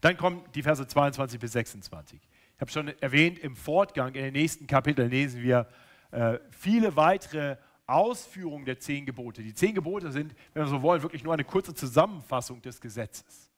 [0.00, 2.20] Dann kommen die Verse 22 bis 26.
[2.54, 5.66] Ich habe schon erwähnt, im Fortgang, in den nächsten Kapiteln lesen wir
[6.12, 7.56] äh, viele weitere
[7.88, 9.42] Ausführungen der zehn Gebote.
[9.42, 13.50] Die zehn Gebote sind, wenn wir so wollen, wirklich nur eine kurze Zusammenfassung des Gesetzes.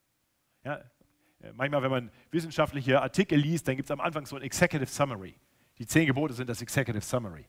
[0.64, 0.80] Ja,
[1.54, 5.34] manchmal, wenn man wissenschaftliche Artikel liest, dann gibt es am Anfang so ein Executive Summary.
[5.78, 7.46] Die zehn Gebote sind das Executive Summary.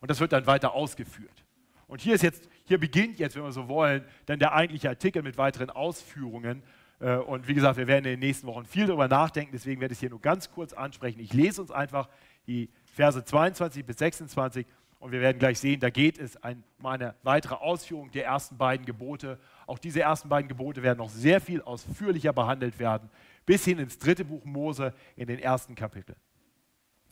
[0.00, 1.44] Und das wird dann weiter ausgeführt.
[1.86, 5.22] Und hier ist jetzt, hier beginnt jetzt, wenn wir so wollen, dann der eigentliche Artikel
[5.22, 6.62] mit weiteren Ausführungen.
[7.00, 9.92] Äh, und wie gesagt, wir werden in den nächsten Wochen viel darüber nachdenken, deswegen werde
[9.92, 11.20] ich es hier nur ganz kurz ansprechen.
[11.20, 12.08] Ich lese uns einfach
[12.46, 14.66] die Verse 22 bis 26
[15.04, 18.56] und wir werden gleich sehen, da geht es ein, um eine weitere Ausführung der ersten
[18.56, 19.38] beiden Gebote.
[19.66, 23.10] Auch diese ersten beiden Gebote werden noch sehr viel ausführlicher behandelt werden,
[23.44, 26.16] bis hin ins dritte Buch Mose in den ersten Kapiteln.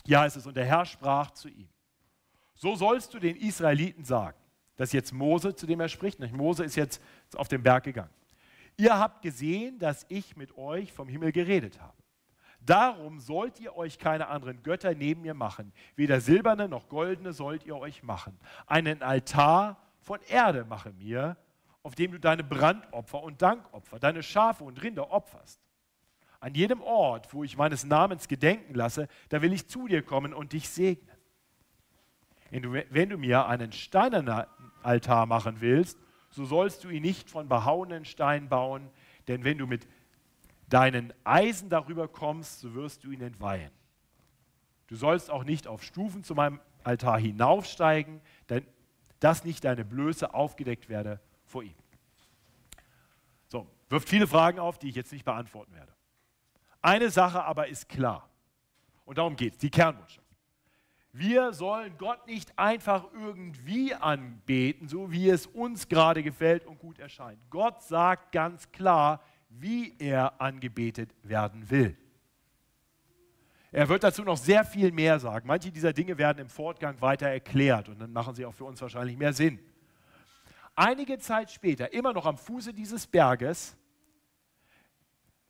[0.07, 1.68] Hier heißt es, und der Herr sprach zu ihm,
[2.55, 4.38] so sollst du den Israeliten sagen.
[4.76, 6.18] Das ist jetzt Mose, zu dem er spricht.
[6.33, 6.98] Mose ist jetzt
[7.37, 8.14] auf den Berg gegangen.
[8.78, 12.01] Ihr habt gesehen, dass ich mit euch vom Himmel geredet habe.
[12.64, 15.72] Darum sollt ihr euch keine anderen Götter neben mir machen.
[15.96, 18.38] Weder silberne noch goldene sollt ihr euch machen.
[18.66, 21.37] Einen Altar von Erde mache mir,
[21.83, 25.61] auf dem du deine Brandopfer und Dankopfer, deine Schafe und Rinder opferst.
[26.38, 30.33] An jedem Ort, wo ich meines Namens gedenken lasse, da will ich zu dir kommen
[30.33, 31.16] und dich segnen.
[32.51, 34.44] Wenn du mir einen steinernen
[34.83, 35.98] Altar machen willst,
[36.31, 38.90] so sollst du ihn nicht von behauenen Steinen bauen,
[39.29, 39.87] denn wenn du mit
[40.72, 43.70] deinen Eisen darüber kommst, so wirst du ihn entweihen.
[44.87, 48.66] Du sollst auch nicht auf Stufen zu meinem Altar hinaufsteigen, denn
[49.20, 51.74] dass nicht deine Blöße aufgedeckt werde vor ihm.
[53.48, 55.92] So, Wirft viele Fragen auf, die ich jetzt nicht beantworten werde.
[56.80, 58.26] Eine Sache aber ist klar.
[59.04, 60.26] Und darum geht es, die Kernbotschaft.
[61.12, 66.98] Wir sollen Gott nicht einfach irgendwie anbeten, so wie es uns gerade gefällt und gut
[66.98, 67.38] erscheint.
[67.50, 69.20] Gott sagt ganz klar,
[69.58, 71.96] wie er angebetet werden will.
[73.70, 75.46] Er wird dazu noch sehr viel mehr sagen.
[75.46, 78.80] Manche dieser Dinge werden im Fortgang weiter erklärt und dann machen sie auch für uns
[78.82, 79.58] wahrscheinlich mehr Sinn.
[80.74, 83.76] Einige Zeit später, immer noch am Fuße dieses Berges,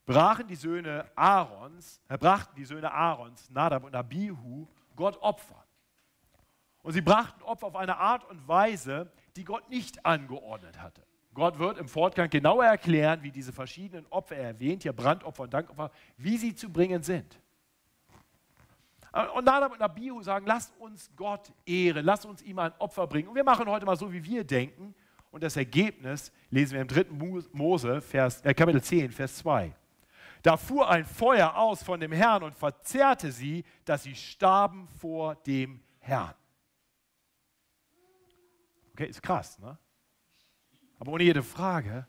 [0.04, 5.64] brachen die Söhne Aarons, äh, brachten die Söhne Aarons, Nadab und Abihu, Gott Opfer.
[6.82, 11.04] Und sie brachten Opfer auf eine Art und Weise, die Gott nicht angeordnet hatte.
[11.34, 15.54] Gott wird im Fortgang genauer erklären, wie diese verschiedenen Opfer, er erwähnt hier Brandopfer und
[15.54, 17.38] Dankopfer, wie sie zu bringen sind.
[19.34, 23.28] Und Nadab und Abihu sagen, lasst uns Gott ehren, lasst uns ihm ein Opfer bringen.
[23.28, 24.94] Und wir machen heute mal so, wie wir denken.
[25.30, 27.06] Und das Ergebnis lesen wir im 3.
[27.52, 29.74] Mose, Vers, äh, Kapitel 10, Vers 2.
[30.42, 35.36] Da fuhr ein Feuer aus von dem Herrn und verzehrte sie, dass sie starben vor
[35.36, 36.34] dem Herrn.
[38.92, 39.78] Okay, ist krass, ne?
[41.02, 42.06] Aber ohne jede Frage,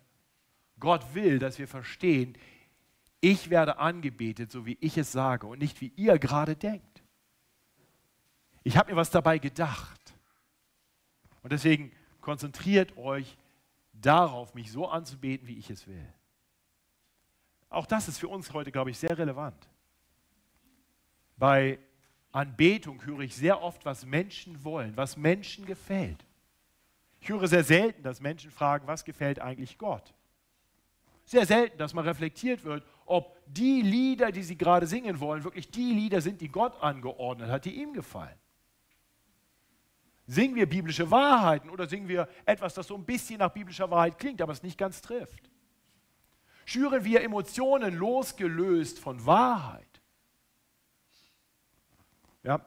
[0.80, 2.38] Gott will, dass wir verstehen,
[3.22, 7.04] ich werde angebetet, so wie ich es sage und nicht wie ihr gerade denkt.
[8.62, 10.14] Ich habe mir was dabei gedacht.
[11.42, 13.36] Und deswegen konzentriert euch
[13.94, 16.14] darauf, mich so anzubeten, wie ich es will.
[17.72, 19.68] Auch das ist für uns heute, glaube ich, sehr relevant.
[21.36, 21.80] Bei
[22.32, 26.24] Anbetung höre ich sehr oft, was Menschen wollen, was Menschen gefällt.
[27.24, 30.14] Ich höre sehr selten, dass Menschen fragen, was gefällt eigentlich Gott?
[31.24, 35.72] Sehr selten, dass mal reflektiert wird, ob die Lieder, die sie gerade singen wollen, wirklich
[35.72, 38.38] die Lieder sind, die Gott angeordnet hat, die ihm gefallen.
[40.28, 44.20] Singen wir biblische Wahrheiten oder singen wir etwas, das so ein bisschen nach biblischer Wahrheit
[44.20, 45.50] klingt, aber es nicht ganz trifft?
[46.66, 50.02] Schüren wir Emotionen losgelöst von Wahrheit?
[52.44, 52.66] Ja.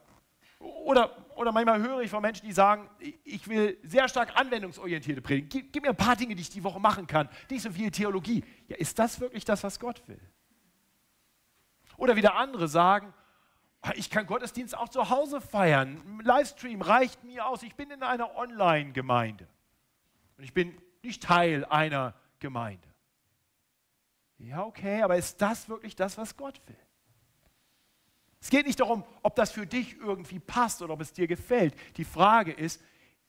[0.60, 2.88] Oder, oder manchmal höre ich von Menschen, die sagen,
[3.24, 5.48] ich will sehr stark anwendungsorientierte Predigen.
[5.48, 7.28] Gib, gib, mir ein paar Dinge, die ich die Woche machen kann.
[7.50, 8.44] Nicht so viel Theologie.
[8.68, 10.20] Ja, ist das wirklich das, was Gott will?
[11.96, 13.12] Oder wieder andere sagen,
[13.82, 16.20] ah, ich kann Gottesdienst auch zu Hause feiern.
[16.24, 17.62] Livestream reicht mir aus.
[17.62, 19.46] Ich bin in einer Online-Gemeinde.
[20.38, 22.88] Und ich bin nicht Teil einer Gemeinde.
[24.38, 26.85] Ja, okay, aber ist das wirklich das, was Gott will?
[28.40, 31.74] Es geht nicht darum, ob das für dich irgendwie passt oder ob es dir gefällt.
[31.96, 32.82] Die Frage ist,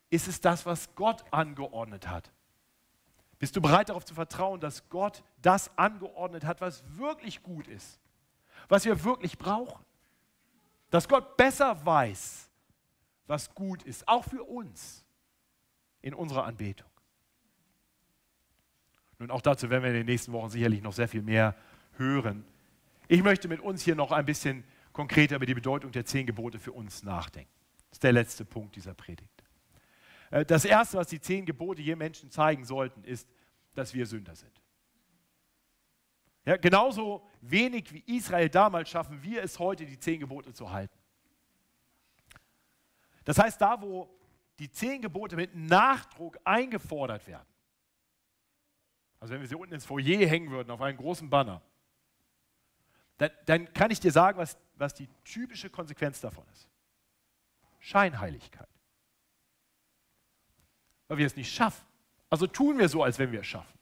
[0.10, 2.32] ist es das, was Gott angeordnet hat?
[3.40, 8.00] Bist du bereit darauf zu vertrauen, dass Gott das angeordnet hat, was wirklich gut ist,
[8.68, 9.84] was wir wirklich brauchen?
[10.90, 12.50] Dass Gott besser weiß,
[13.28, 15.04] was gut ist, auch für uns
[16.02, 16.90] in unserer Anbetung.
[19.20, 21.56] Nun, auch dazu werden wir in den nächsten Wochen sicherlich noch sehr viel mehr
[21.98, 22.46] hören.
[23.08, 24.64] Ich möchte mit uns hier noch ein bisschen
[24.98, 27.54] konkreter über die Bedeutung der zehn Gebote für uns nachdenken.
[27.90, 29.44] Das ist der letzte Punkt dieser Predigt.
[30.32, 33.30] Äh, das Erste, was die zehn Gebote je Menschen zeigen sollten, ist,
[33.76, 34.60] dass wir Sünder sind.
[36.46, 40.98] Ja, genauso wenig wie Israel damals schaffen wir es heute, die zehn Gebote zu halten.
[43.24, 44.10] Das heißt, da wo
[44.58, 47.46] die zehn Gebote mit Nachdruck eingefordert werden,
[49.20, 51.62] also wenn wir sie unten ins Foyer hängen würden auf einen großen Banner,
[53.18, 56.68] dann, dann kann ich dir sagen, was, was die typische Konsequenz davon ist.
[57.80, 58.68] Scheinheiligkeit.
[61.08, 61.86] Weil wir es nicht schaffen.
[62.30, 63.78] Also tun wir so, als wenn wir es schaffen.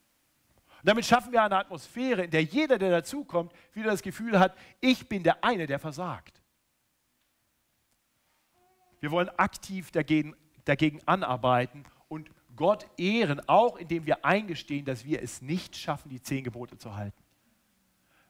[0.81, 4.55] Und damit schaffen wir eine Atmosphäre, in der jeder, der dazukommt, wieder das Gefühl hat,
[4.79, 6.41] ich bin der eine, der versagt.
[8.99, 15.21] Wir wollen aktiv dagegen, dagegen anarbeiten und Gott ehren, auch indem wir eingestehen, dass wir
[15.21, 17.24] es nicht schaffen, die zehn Gebote zu halten.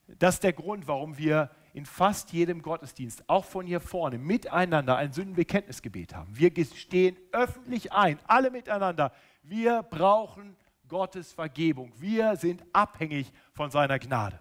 [0.07, 4.95] Das ist der Grund, warum wir in fast jedem Gottesdienst, auch von hier vorne, miteinander
[4.97, 6.37] ein Sündenbekenntnisgebet haben.
[6.37, 9.11] Wir stehen öffentlich ein, alle miteinander.
[9.43, 10.55] Wir brauchen
[10.87, 11.91] Gottes Vergebung.
[11.97, 14.39] Wir sind abhängig von seiner Gnade.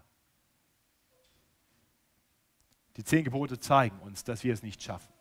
[2.96, 5.12] Die zehn Gebote zeigen uns, dass wir es nicht schaffen.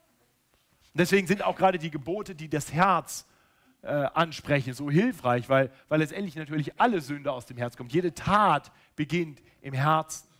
[0.93, 3.25] Deswegen sind auch gerade die Gebote, die das Herz
[3.81, 7.91] äh, ansprechen, so hilfreich, weil, weil letztendlich natürlich alle Sünde aus dem Herz kommt.
[7.91, 10.32] Jede Tat beginnt im Herzen.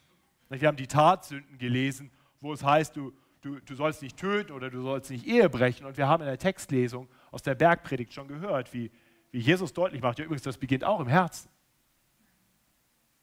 [0.62, 4.70] Wir haben die Tatsünden gelesen, wo es heißt, du, du, du sollst nicht töten oder
[4.70, 5.86] du sollst nicht Ehe brechen.
[5.86, 8.91] Und wir haben in der Textlesung aus der Bergpredigt schon gehört, wie,
[9.32, 11.49] wie Jesus deutlich macht, ja übrigens, das beginnt auch im Herzen.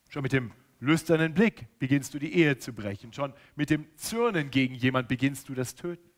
[0.08, 3.12] Schon mit dem lüsternen Blick beginnst du die Ehe zu brechen.
[3.12, 6.10] Schon mit dem Zürnen gegen jemand beginnst du das Töten.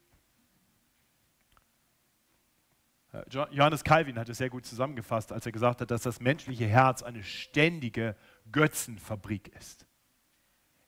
[3.28, 7.02] Johannes Calvin hat es sehr gut zusammengefasst, als er gesagt hat, dass das menschliche Herz
[7.02, 8.16] eine ständige
[8.50, 9.86] Götzenfabrik ist.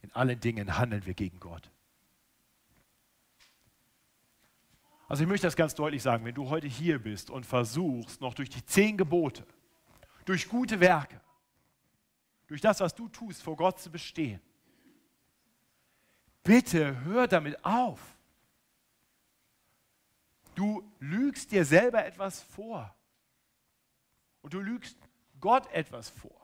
[0.05, 1.71] In allen Dingen handeln wir gegen Gott.
[5.09, 8.35] Also ich möchte das ganz deutlich sagen, wenn du heute hier bist und versuchst, noch
[8.35, 9.47] durch die zehn Gebote,
[10.27, 11.19] durch gute Werke,
[12.49, 14.43] durch das, was du tust, vor Gott zu bestehen,
[16.43, 17.99] bitte hör damit auf.
[20.55, 22.95] Du lügst dir selber etwas vor.
[24.43, 24.99] Und du lügst
[25.41, 26.44] Gott etwas vor.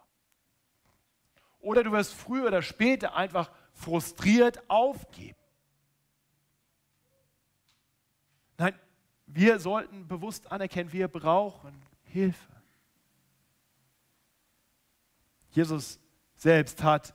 [1.61, 5.39] Oder du wirst früher oder später einfach frustriert aufgeben.
[8.59, 8.75] Nein,
[9.27, 12.51] wir sollten bewusst anerkennen, wir brauchen Hilfe.
[15.51, 16.01] Jesus
[16.37, 17.15] selbst hat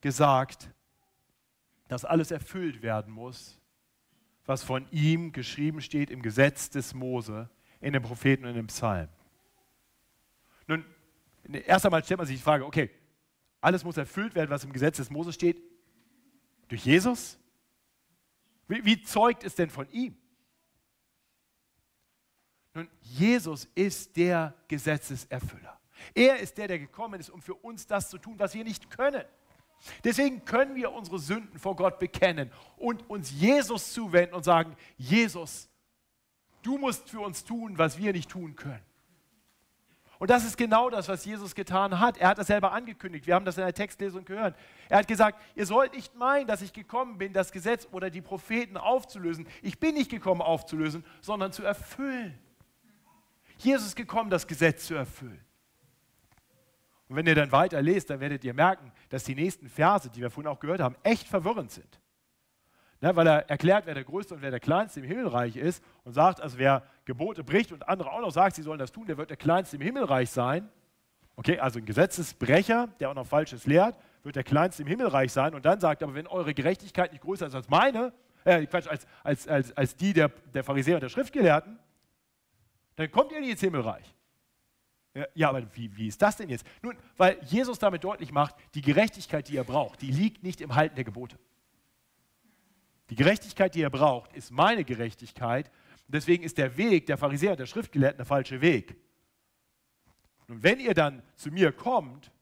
[0.00, 0.70] gesagt,
[1.88, 3.58] dass alles erfüllt werden muss,
[4.44, 7.48] was von ihm geschrieben steht im Gesetz des Mose,
[7.80, 9.08] in den Propheten und in dem Psalm.
[10.66, 10.84] Nun,
[11.66, 12.90] erst einmal stellt man sich die Frage, okay,
[13.60, 15.62] alles muss erfüllt werden, was im Gesetz des Mose steht,
[16.68, 17.38] durch Jesus?
[18.68, 20.16] Wie, wie zeugt es denn von ihm?
[22.74, 25.80] Nun, Jesus ist der Gesetzeserfüller.
[26.14, 28.90] Er ist der, der gekommen ist, um für uns das zu tun, was wir nicht
[28.90, 29.24] können.
[30.04, 35.68] Deswegen können wir unsere Sünden vor Gott bekennen und uns Jesus zuwenden und sagen, Jesus,
[36.62, 38.84] du musst für uns tun, was wir nicht tun können.
[40.18, 42.16] Und das ist genau das, was Jesus getan hat.
[42.16, 43.26] Er hat das selber angekündigt.
[43.26, 44.56] Wir haben das in der Textlesung gehört.
[44.88, 48.20] Er hat gesagt, ihr sollt nicht meinen, dass ich gekommen bin, das Gesetz oder die
[48.20, 49.46] Propheten aufzulösen.
[49.62, 52.36] Ich bin nicht gekommen aufzulösen, sondern zu erfüllen.
[53.58, 55.40] Jesus ist gekommen, das Gesetz zu erfüllen.
[57.08, 60.20] Und wenn ihr dann weiter lest, dann werdet ihr merken, dass die nächsten Verse, die
[60.20, 62.00] wir vorhin auch gehört haben, echt verwirrend sind.
[63.00, 66.14] Ne, weil er erklärt, wer der Größte und wer der Kleinste im Himmelreich ist und
[66.14, 69.16] sagt, also wer Gebote bricht und andere auch noch sagt, sie sollen das tun, der
[69.16, 70.68] wird der Kleinste im Himmelreich sein.
[71.36, 75.54] Okay, also ein Gesetzesbrecher, der auch noch Falsches lehrt, wird der Kleinste im Himmelreich sein
[75.54, 78.12] und dann sagt aber, wenn eure Gerechtigkeit nicht größer ist als meine,
[78.44, 81.78] äh, Quatsch, als, als, als, als die der, der Pharisäer und der Schriftgelehrten,
[82.96, 84.12] dann kommt ihr nicht ins Himmelreich.
[85.34, 86.66] Ja, aber wie, wie ist das denn jetzt?
[86.82, 90.74] Nun, weil Jesus damit deutlich macht, die Gerechtigkeit, die er braucht, die liegt nicht im
[90.74, 91.38] Halten der Gebote.
[93.10, 95.70] Die Gerechtigkeit, die er braucht, ist meine Gerechtigkeit.
[96.08, 98.96] deswegen ist der Weg der Pharisäer der Schriftgelehrten der falsche Weg.
[100.46, 102.32] Und wenn ihr dann zu mir kommt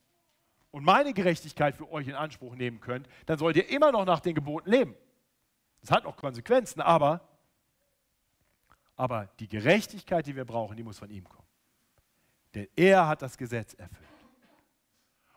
[0.71, 4.21] und meine Gerechtigkeit für euch in Anspruch nehmen könnt, dann sollt ihr immer noch nach
[4.21, 4.95] den Geboten leben.
[5.81, 7.29] Das hat auch Konsequenzen, aber,
[8.95, 11.49] aber die Gerechtigkeit, die wir brauchen, die muss von ihm kommen.
[12.55, 14.07] Denn er hat das Gesetz erfüllt.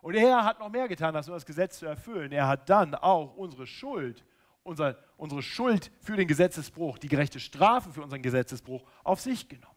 [0.02, 2.32] Und er hat noch mehr getan, als nur das Gesetz zu erfüllen.
[2.32, 4.24] Er hat dann auch unsere Schuld
[4.70, 9.76] unser, unsere Schuld für den Gesetzesbruch, die gerechte Strafe für unseren Gesetzesbruch auf sich genommen.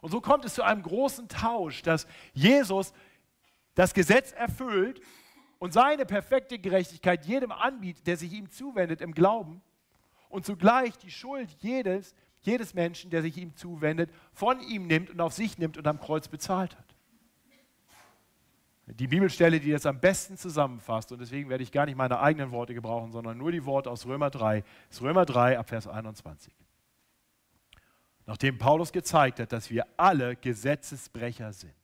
[0.00, 2.92] Und so kommt es zu einem großen Tausch, dass Jesus
[3.74, 5.00] das Gesetz erfüllt
[5.58, 9.62] und seine perfekte Gerechtigkeit jedem anbietet, der sich ihm zuwendet im Glauben
[10.28, 15.20] und zugleich die Schuld jedes, jedes Menschen, der sich ihm zuwendet, von ihm nimmt und
[15.20, 16.91] auf sich nimmt und am Kreuz bezahlt hat
[18.94, 21.12] die Bibelstelle, die das am besten zusammenfasst.
[21.12, 24.06] Und deswegen werde ich gar nicht meine eigenen Worte gebrauchen, sondern nur die Worte aus
[24.06, 24.60] Römer 3.
[24.60, 26.52] Das ist Römer 3 ab Vers 21.
[28.26, 31.74] Nachdem Paulus gezeigt hat, dass wir alle Gesetzesbrecher sind,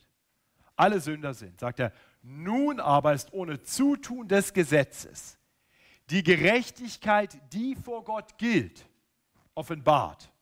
[0.76, 1.92] alle Sünder sind, sagt er,
[2.22, 5.38] nun aber ist ohne Zutun des Gesetzes
[6.10, 8.88] die Gerechtigkeit, die vor Gott gilt,
[9.54, 10.32] offenbart,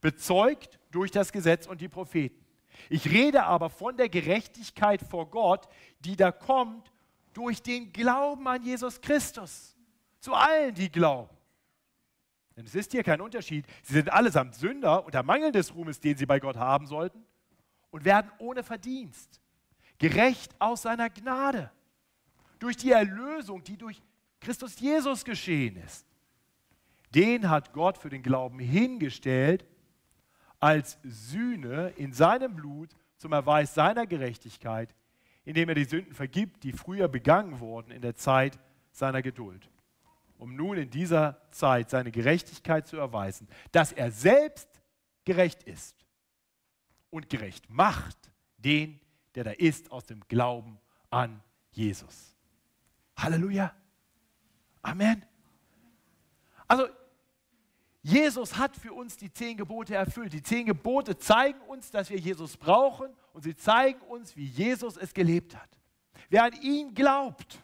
[0.00, 2.41] bezeugt durch das Gesetz und die Propheten
[2.88, 5.68] ich rede aber von der Gerechtigkeit vor Gott,
[6.00, 6.92] die da kommt
[7.32, 9.76] durch den Glauben an Jesus Christus.
[10.20, 11.36] Zu allen, die glauben.
[12.56, 13.66] Denn es ist hier kein Unterschied.
[13.82, 17.24] Sie sind allesamt Sünder unter Mangel des Ruhmes, den sie bei Gott haben sollten,
[17.90, 19.40] und werden ohne Verdienst
[19.98, 21.70] gerecht aus seiner Gnade.
[22.58, 24.02] Durch die Erlösung, die durch
[24.40, 26.06] Christus Jesus geschehen ist.
[27.14, 29.64] Den hat Gott für den Glauben hingestellt
[30.62, 34.94] als Sühne in seinem Blut zum Erweis seiner Gerechtigkeit,
[35.44, 38.60] indem er die Sünden vergibt, die früher begangen wurden in der Zeit
[38.92, 39.68] seiner Geduld,
[40.38, 44.68] um nun in dieser Zeit seine Gerechtigkeit zu erweisen, dass er selbst
[45.24, 46.06] gerecht ist
[47.10, 49.00] und gerecht macht den,
[49.34, 50.78] der da ist, aus dem Glauben
[51.10, 51.42] an
[51.72, 52.36] Jesus.
[53.16, 53.74] Halleluja.
[54.82, 55.24] Amen.
[56.68, 56.86] Also
[58.02, 60.32] Jesus hat für uns die zehn Gebote erfüllt.
[60.32, 64.96] Die zehn Gebote zeigen uns, dass wir Jesus brauchen und sie zeigen uns, wie Jesus
[64.96, 65.68] es gelebt hat.
[66.28, 67.62] Wer an ihn glaubt,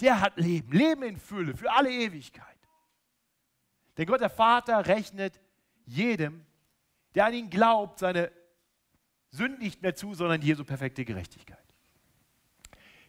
[0.00, 2.46] der hat Leben, Leben in Fülle für alle Ewigkeit.
[3.98, 5.38] Denn Gott der Vater rechnet
[5.84, 6.46] jedem,
[7.14, 8.32] der an ihn glaubt, seine
[9.30, 11.58] Sünden nicht mehr zu, sondern Jesu perfekte Gerechtigkeit.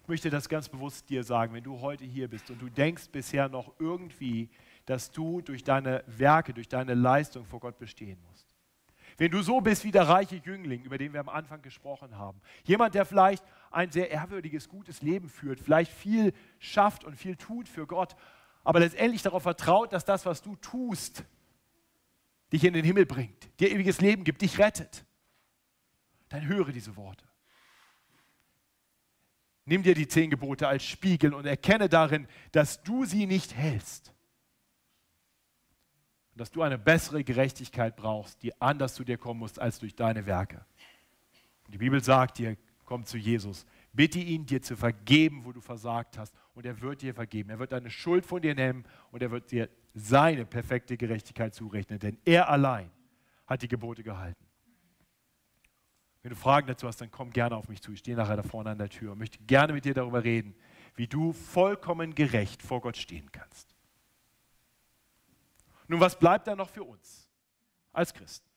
[0.01, 3.08] Ich möchte das ganz bewusst dir sagen, wenn du heute hier bist und du denkst
[3.10, 4.49] bisher noch irgendwie,
[4.86, 8.53] dass du durch deine Werke, durch deine Leistung vor Gott bestehen musst.
[9.17, 12.41] Wenn du so bist wie der reiche Jüngling, über den wir am Anfang gesprochen haben,
[12.63, 17.69] jemand, der vielleicht ein sehr ehrwürdiges, gutes Leben führt, vielleicht viel schafft und viel tut
[17.69, 18.15] für Gott,
[18.63, 21.23] aber letztendlich darauf vertraut, dass das, was du tust,
[22.51, 25.05] dich in den Himmel bringt, dir ewiges Leben gibt, dich rettet,
[26.29, 27.25] dann höre diese Worte.
[29.65, 34.13] Nimm dir die zehn Gebote als Spiegel und erkenne darin, dass du sie nicht hältst.
[36.34, 39.95] Und dass du eine bessere Gerechtigkeit brauchst, die anders zu dir kommen muss als durch
[39.95, 40.65] deine Werke.
[41.65, 45.61] Und die Bibel sagt dir, komm zu Jesus, bitte ihn, dir zu vergeben, wo du
[45.61, 46.34] versagt hast.
[46.55, 47.49] Und er wird dir vergeben.
[47.49, 51.99] Er wird deine Schuld von dir nehmen und er wird dir seine perfekte Gerechtigkeit zurechnen.
[51.99, 52.89] Denn er allein
[53.45, 54.43] hat die Gebote gehalten.
[56.23, 57.91] Wenn du Fragen dazu hast, dann komm gerne auf mich zu.
[57.91, 60.55] Ich stehe nachher da vorne an der Tür und möchte gerne mit dir darüber reden,
[60.95, 63.75] wie du vollkommen gerecht vor Gott stehen kannst.
[65.88, 67.29] Nun, was bleibt da noch für uns
[67.91, 68.47] als Christen?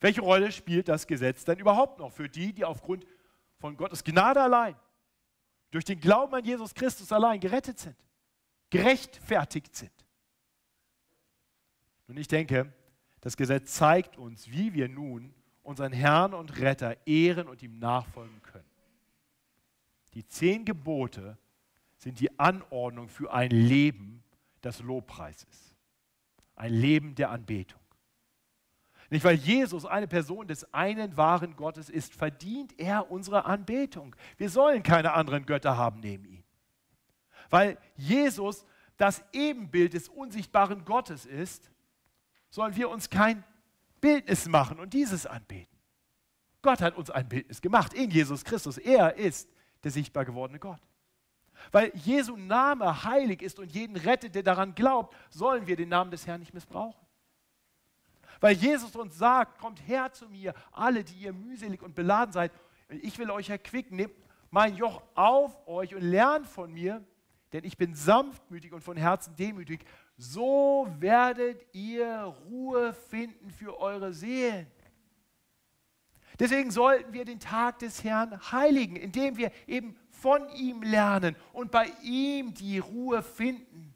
[0.00, 3.06] Welche Rolle spielt das Gesetz denn überhaupt noch für die, die aufgrund
[3.58, 4.76] von Gottes Gnade allein,
[5.70, 7.96] durch den Glauben an Jesus Christus allein gerettet sind,
[8.70, 9.92] gerechtfertigt sind?
[12.08, 12.72] Und ich denke,
[13.20, 18.40] das Gesetz zeigt uns, wie wir nun unseren Herrn und Retter ehren und ihm nachfolgen
[18.42, 18.70] können.
[20.14, 21.36] Die zehn Gebote
[21.96, 24.22] sind die Anordnung für ein Leben,
[24.60, 25.75] das Lobpreis ist.
[26.56, 27.80] Ein Leben der Anbetung.
[29.10, 34.16] Nicht weil Jesus eine Person des einen wahren Gottes ist, verdient er unsere Anbetung.
[34.36, 36.42] Wir sollen keine anderen Götter haben neben ihm.
[37.50, 41.70] Weil Jesus das Ebenbild des unsichtbaren Gottes ist,
[42.50, 43.44] sollen wir uns kein
[44.00, 45.76] Bildnis machen und dieses anbeten.
[46.62, 48.78] Gott hat uns ein Bildnis gemacht in Jesus Christus.
[48.78, 49.48] Er ist
[49.84, 50.80] der sichtbar gewordene Gott.
[51.72, 56.10] Weil Jesu Name heilig ist und jeden rettet, der daran glaubt, sollen wir den Namen
[56.10, 57.00] des Herrn nicht missbrauchen.
[58.40, 62.52] Weil Jesus uns sagt, kommt her zu mir, alle, die ihr mühselig und beladen seid,
[62.88, 64.14] ich will euch erquicken, nehmt
[64.50, 67.02] mein Joch auf euch und lernt von mir,
[67.52, 69.84] denn ich bin sanftmütig und von Herzen demütig
[70.18, 74.66] so werdet ihr Ruhe finden für eure Seelen.
[76.38, 81.70] Deswegen sollten wir den Tag des Herrn heiligen, indem wir eben von ihm lernen und
[81.70, 83.94] bei ihm die Ruhe finden,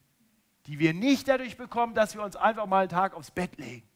[0.67, 3.87] die wir nicht dadurch bekommen, dass wir uns einfach mal einen Tag aufs Bett legen.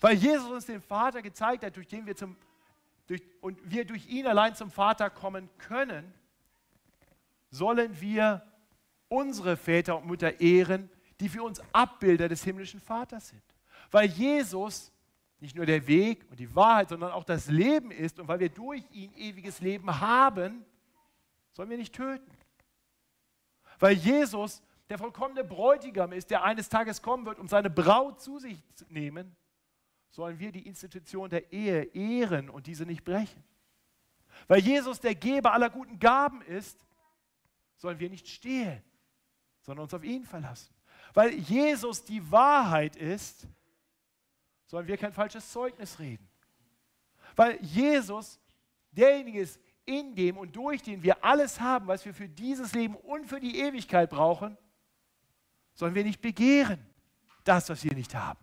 [0.00, 2.36] Weil Jesus uns den Vater gezeigt hat, durch den wir zum,
[3.06, 6.12] durch, und wir durch ihn allein zum Vater kommen können,
[7.50, 8.44] sollen wir
[9.08, 13.42] unsere Väter und Mütter ehren, die für uns Abbilder des himmlischen Vaters sind.
[13.90, 14.90] Weil Jesus
[15.42, 18.48] nicht nur der Weg und die Wahrheit, sondern auch das Leben ist und weil wir
[18.48, 20.64] durch ihn ewiges Leben haben,
[21.50, 22.30] sollen wir nicht töten.
[23.78, 28.38] Weil Jesus der vollkommene Bräutigam ist, der eines Tages kommen wird, um seine Braut zu
[28.38, 29.34] sich zu nehmen,
[30.10, 33.42] sollen wir die Institution der Ehe ehren und diese nicht brechen.
[34.48, 36.86] Weil Jesus der Geber aller guten Gaben ist,
[37.76, 38.82] sollen wir nicht stehlen
[39.62, 40.74] sondern uns auf ihn verlassen.
[41.14, 43.46] Weil Jesus die Wahrheit ist,
[44.72, 46.26] sollen wir kein falsches Zeugnis reden.
[47.36, 48.40] Weil Jesus
[48.90, 52.96] derjenige ist, in dem und durch den wir alles haben, was wir für dieses Leben
[52.96, 54.56] und für die Ewigkeit brauchen,
[55.74, 56.86] sollen wir nicht begehren,
[57.44, 58.40] das, was wir nicht haben.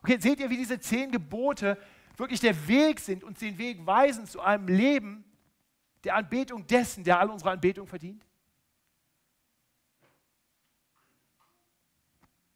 [0.00, 1.76] Okay, seht ihr, wie diese zehn Gebote
[2.16, 5.24] wirklich der Weg sind, uns den Weg weisen zu einem Leben
[6.04, 8.24] der Anbetung dessen, der all unsere Anbetung verdient?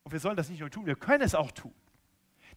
[0.05, 1.75] Und wir sollen das nicht nur tun, wir können es auch tun.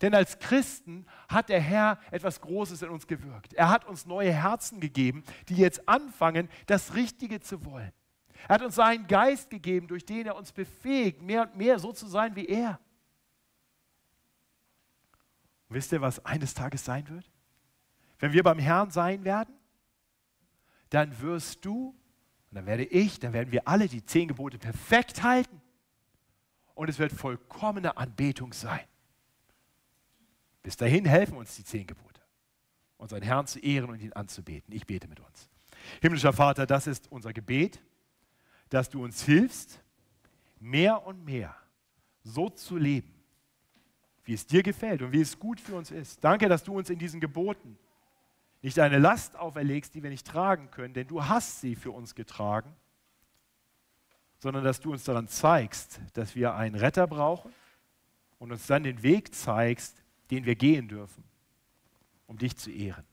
[0.01, 3.53] Denn als Christen hat der Herr etwas Großes in uns gewirkt.
[3.53, 7.91] Er hat uns neue Herzen gegeben, die jetzt anfangen, das Richtige zu wollen.
[8.47, 11.91] Er hat uns seinen Geist gegeben, durch den er uns befähigt, mehr und mehr so
[11.91, 12.79] zu sein wie er.
[15.69, 17.31] Und wisst ihr, was eines Tages sein wird?
[18.19, 19.55] Wenn wir beim Herrn sein werden,
[20.89, 21.89] dann wirst du,
[22.51, 25.61] und dann werde ich, dann werden wir alle die zehn Gebote perfekt halten
[26.75, 28.85] und es wird vollkommene Anbetung sein.
[30.65, 32.19] Bis dahin helfen uns die zehn Gebote,
[32.97, 34.73] unseren Herrn zu ehren und ihn anzubeten.
[34.73, 35.47] Ich bete mit uns.
[36.01, 37.79] Himmlischer Vater, das ist unser Gebet,
[38.69, 39.79] dass du uns hilfst,
[40.59, 41.55] mehr und mehr
[42.23, 43.13] so zu leben,
[44.23, 46.23] wie es dir gefällt und wie es gut für uns ist.
[46.23, 47.77] Danke, dass du uns in diesen Geboten
[48.63, 52.15] nicht eine Last auferlegst, die wir nicht tragen können, denn du hast sie für uns
[52.15, 52.75] getragen
[54.45, 57.51] sondern dass du uns daran zeigst, dass wir einen Retter brauchen
[58.37, 61.23] und uns dann den Weg zeigst, den wir gehen dürfen,
[62.27, 63.05] um dich zu ehren.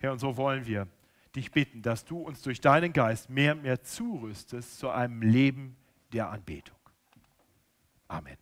[0.00, 0.88] Herr, und so wollen wir
[1.34, 5.76] dich bitten, dass du uns durch deinen Geist mehr und mehr zurüstest zu einem Leben
[6.12, 6.76] der Anbetung.
[8.08, 8.41] Amen.